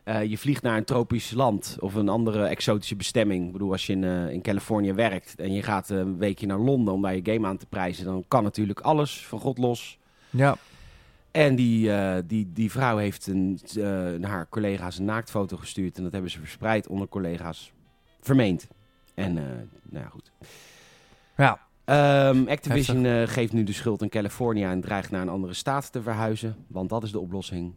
[0.03, 3.45] Eh, je vliegt naar een tropisch land of een andere exotische bestemming.
[3.45, 6.45] Ik bedoel, als je in, eh, in Californië werkt en je gaat eh, een weekje
[6.45, 9.57] naar Londen om daar je game aan te prijzen, dan kan natuurlijk alles van God
[9.57, 9.99] los.
[10.29, 10.55] Ja,
[11.31, 11.91] En die,
[12.25, 13.59] die, die vrouw heeft een,
[14.21, 17.73] haar collega's een naaktfoto gestuurd en dat hebben ze verspreid onder collega's.
[18.21, 18.67] Vermeend.
[19.13, 20.31] En, nou ja, goed.
[21.37, 21.59] ja.
[21.85, 26.01] Ehm, Activision geeft nu de schuld aan California en dreigt naar een andere staat te
[26.01, 26.55] verhuizen.
[26.67, 27.73] Want dat is de oplossing.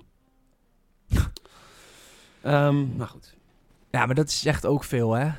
[2.45, 3.35] Ehm nou goed.
[3.91, 5.31] Ja, maar dat zegt ook veel, hè?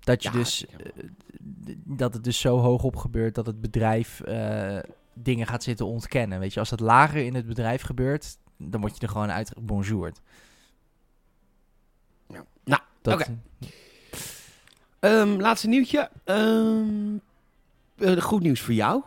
[0.00, 1.04] Dat je Ja, dus, eh,
[1.84, 4.78] dat het dus zo hoog op gebeurt dat het bedrijf eh,
[5.12, 6.38] dingen gaat zitten ontkennen.
[6.40, 9.52] Weet je, als dat lager in het bedrijf gebeurt, dan word je er gewoon uit
[9.60, 10.20] bonjourd.
[12.28, 12.44] Ja.
[12.64, 13.38] Nou, Dat, oké.
[14.98, 16.10] Ehm, laatste nieuwtje.
[16.24, 17.16] Ehm,
[17.96, 19.02] eh, goed nieuws voor jou.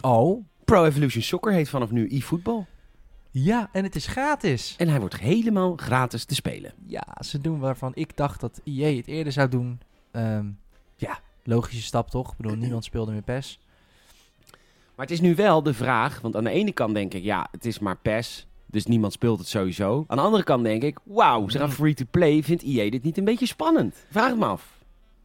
[0.00, 2.66] Oh, Pro Evolution Soccer heet vanaf nu eFootball.
[3.30, 4.74] Ja, en het is gratis.
[4.78, 6.72] En hij wordt helemaal gratis te spelen.
[6.86, 9.80] Ja, ze doen waarvan ik dacht dat EA het eerder zou doen.
[10.10, 10.46] Ehm,
[10.96, 12.30] ja, logische stap toch?
[12.30, 13.60] Ik bedoel, niemand speelde meer PES.
[14.94, 17.48] Maar het is nu wel de vraag, want aan de ene kant denk ik, ja,
[17.50, 20.04] het is maar PES, dus niemand speelt het sowieso.
[20.06, 21.74] Aan de andere kant denk ik, wauw, ze gaan Mm.
[21.74, 24.06] free-to-play, vindt EA dit niet een beetje spannend?
[24.10, 24.78] Vraag het me af.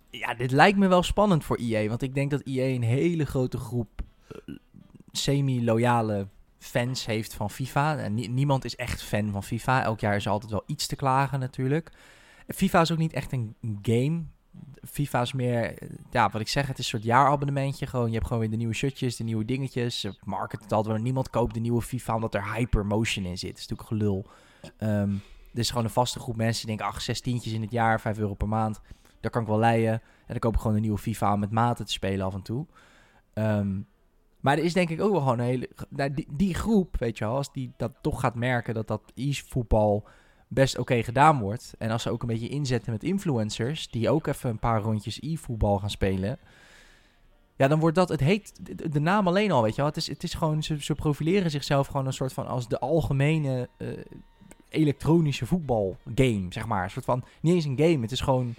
[0.09, 1.87] Ja, dit lijkt me wel spannend voor EA.
[1.89, 4.55] Want ik denk dat EA een hele grote groep eh,
[5.11, 6.27] semi-loyale
[6.65, 7.97] fans heeft van FIFA.
[7.97, 9.83] En nie- niemand is echt fan van FIFA.
[9.83, 11.91] Elk jaar is er altijd wel iets te klagen natuurlijk.
[12.47, 14.23] FIFA is ook niet echt een game.
[14.89, 15.77] FIFA is meer,
[16.11, 17.85] ja, wat ik zeg, het is een soort jaarabonnementje.
[17.85, 19.99] Gewoon, je hebt gewoon weer de nieuwe shirtjes, de nieuwe dingetjes.
[19.99, 21.03] Ze marketen het altijd wel.
[21.03, 23.49] Niemand koopt de nieuwe FIFA omdat er hypermotion in zit.
[23.49, 24.25] Dat is natuurlijk gelul.
[24.77, 25.13] Ehm
[25.55, 28.01] er is gewoon een vaste groep mensen die denken, ach, zes tientjes in het jaar,
[28.01, 28.81] vijf euro per maand.
[29.21, 29.91] daar kan ik wel leiden.
[29.93, 32.41] En dan koop ik gewoon een nieuwe FIFA om met maten te spelen af en
[32.41, 32.65] toe.
[33.33, 33.79] Ehm,
[34.45, 35.69] maar er is denk ik ook wel gewoon een hele...
[35.89, 39.01] Nou, die, die groep, weet je wel, als die dat toch gaat merken dat dat
[39.15, 40.07] e-voetbal
[40.47, 41.73] best oké gedaan wordt.
[41.77, 45.21] En als ze ook een beetje inzetten met influencers, die ook even een paar rondjes
[45.21, 46.39] e-voetbal gaan spelen.
[47.55, 48.59] Ja, dan wordt dat, het heet,
[48.93, 49.89] de, naam alleen al, weet je wel.
[49.89, 52.79] Het is, het is gewoon, ze, ze profileren zichzelf gewoon een soort van als de
[52.79, 53.87] algemene eh,
[54.69, 56.83] elektronische voetbalgame, zeg maar.
[56.83, 58.55] Een soort van, niet eens een game, het is gewoon,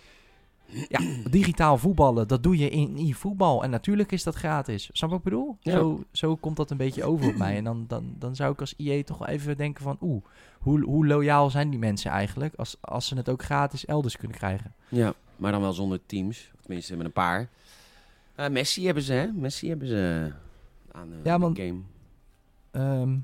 [0.89, 1.01] ja,
[1.31, 3.63] digitaal voetballen, dat doe je in e-voetbal.
[3.63, 4.89] En natuurlijk is dat gratis.
[4.93, 5.57] Snap wat ik bedoel?
[5.61, 5.73] Ja.
[5.73, 7.57] Zo, zo komt dat een beetje over op mij.
[7.57, 10.25] En dan, dan, dan zou ik als IE toch wel even denken van, oeh,
[10.61, 14.37] hoe, hoe loyaal zijn die mensen eigenlijk als, als ze het ook gratis elders kunnen
[14.37, 14.75] krijgen?
[14.89, 16.51] Ja, maar dan wel zonder teams.
[16.61, 17.49] Tenminste met een paar.
[18.35, 19.27] Eh, Messi hebben ze, hè?
[19.33, 20.33] Messi hebben ze
[20.93, 21.79] aan de Ja, want- game.
[22.71, 23.17] Ehm,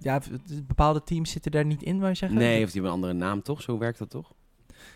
[0.00, 0.20] ja,
[0.66, 2.38] bepaalde teams zitten daar niet in, wou je zeggen?
[2.38, 3.62] Nee, of die hebben een andere naam, toch?
[3.62, 4.32] Zo werkt dat toch?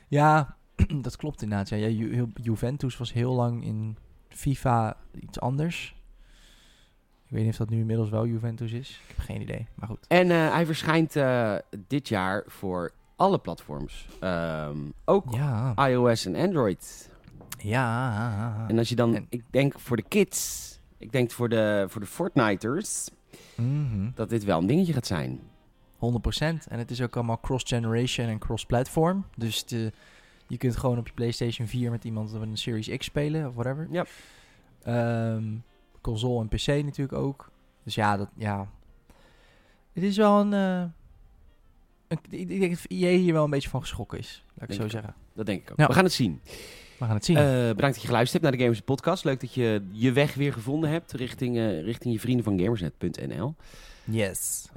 [0.09, 0.57] Ja,
[1.03, 1.69] dat klopt inderdaad.
[1.69, 3.97] Ja, Ja, Ju- Ju- Juventus was heel lang in
[4.29, 5.97] FIFA iets anders.
[7.27, 9.01] Ik weet niet of dat nu inmiddels wel Juventus is.
[9.09, 10.07] Ik heb geen idee, maar goed.
[10.09, 11.55] En eh, hij verschijnt eh,
[11.87, 14.07] dit jaar voor alle platforms.
[14.21, 17.11] Ehm, ook Ja, iOS en Android.
[17.59, 18.65] ja.
[18.69, 22.01] En als je dan, En- ik denk voor de kids, ik denk voor de, voor
[22.01, 23.09] de Fortniters,
[23.57, 24.11] Mhm.
[24.15, 25.41] dat dit wel een dingetje gaat zijn.
[25.99, 26.67] 100%.
[26.69, 29.25] En het is ook allemaal cross-generation en cross-platform.
[29.37, 29.93] Dus de,
[30.47, 33.55] je kunt gewoon op je PlayStation 4 met iemand op een Series X spelen of
[33.55, 33.89] whatever.
[33.91, 34.05] Ja.
[34.83, 35.45] Ehm,
[36.01, 37.51] console en PC natuurlijk ook.
[37.83, 38.69] Dus ja, dat, ja.
[39.93, 40.53] Het is wel een...
[40.53, 40.85] eh,
[42.09, 44.45] een ik denk dat EA hier wel een beetje van geschrokken is.
[44.47, 45.15] Laat ik Denk zo ik zeggen.
[45.35, 45.79] Dat denk ik ook.
[45.79, 45.87] Ja.
[45.87, 46.41] We gaan het zien.
[46.99, 47.37] We gaan het zien.
[47.37, 49.25] Eh, bedankt dat je geluisterd hebt naar de Gamers Podcast.
[49.25, 53.55] Leuk dat je je weg weer gevonden hebt richting, eh, richting je vrienden van Gamersnet.nl.
[54.05, 54.69] yes.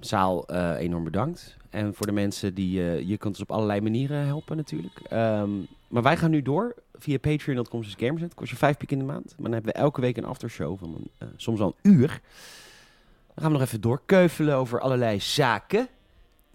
[0.00, 1.56] Zaal, eh, enorm bedankt.
[1.70, 2.80] En voor de mensen die...
[2.82, 5.00] eh, je kunt ons op allerlei manieren helpen natuurlijk.
[5.08, 5.50] Ehm,
[5.88, 8.34] maar wij gaan nu door via patreon.com gamersnet.
[8.34, 9.24] Kost je vijf piek in de maand.
[9.26, 12.08] Maar dan hebben we elke week een aftershow van een, eh, soms wel een uur.
[12.08, 15.88] Dan gaan we nog even doorkeuvelen over allerlei zaken.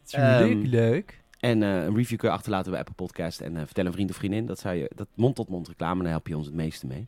[0.10, 1.22] Ehm, leuk, leuk.
[1.40, 3.42] En eh, een review kun je achterlaten bij Apple Podcast.
[3.42, 4.46] En eh, vertel een vriend of vriendin.
[4.46, 7.08] Dat, zou je, dat mond-tot-mond reclame, daar help je ons het meeste mee.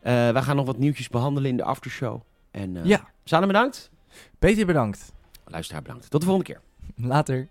[0.00, 2.20] Eh, wij gaan nog wat nieuwtjes behandelen in de aftershow.
[2.50, 3.08] En Ja.
[3.24, 3.90] Sana bedankt.
[4.38, 5.12] Peter, bedankt.
[5.44, 6.10] Luisteraar bedankt.
[6.10, 6.62] Tot de volgende keer.
[6.98, 7.48] Later.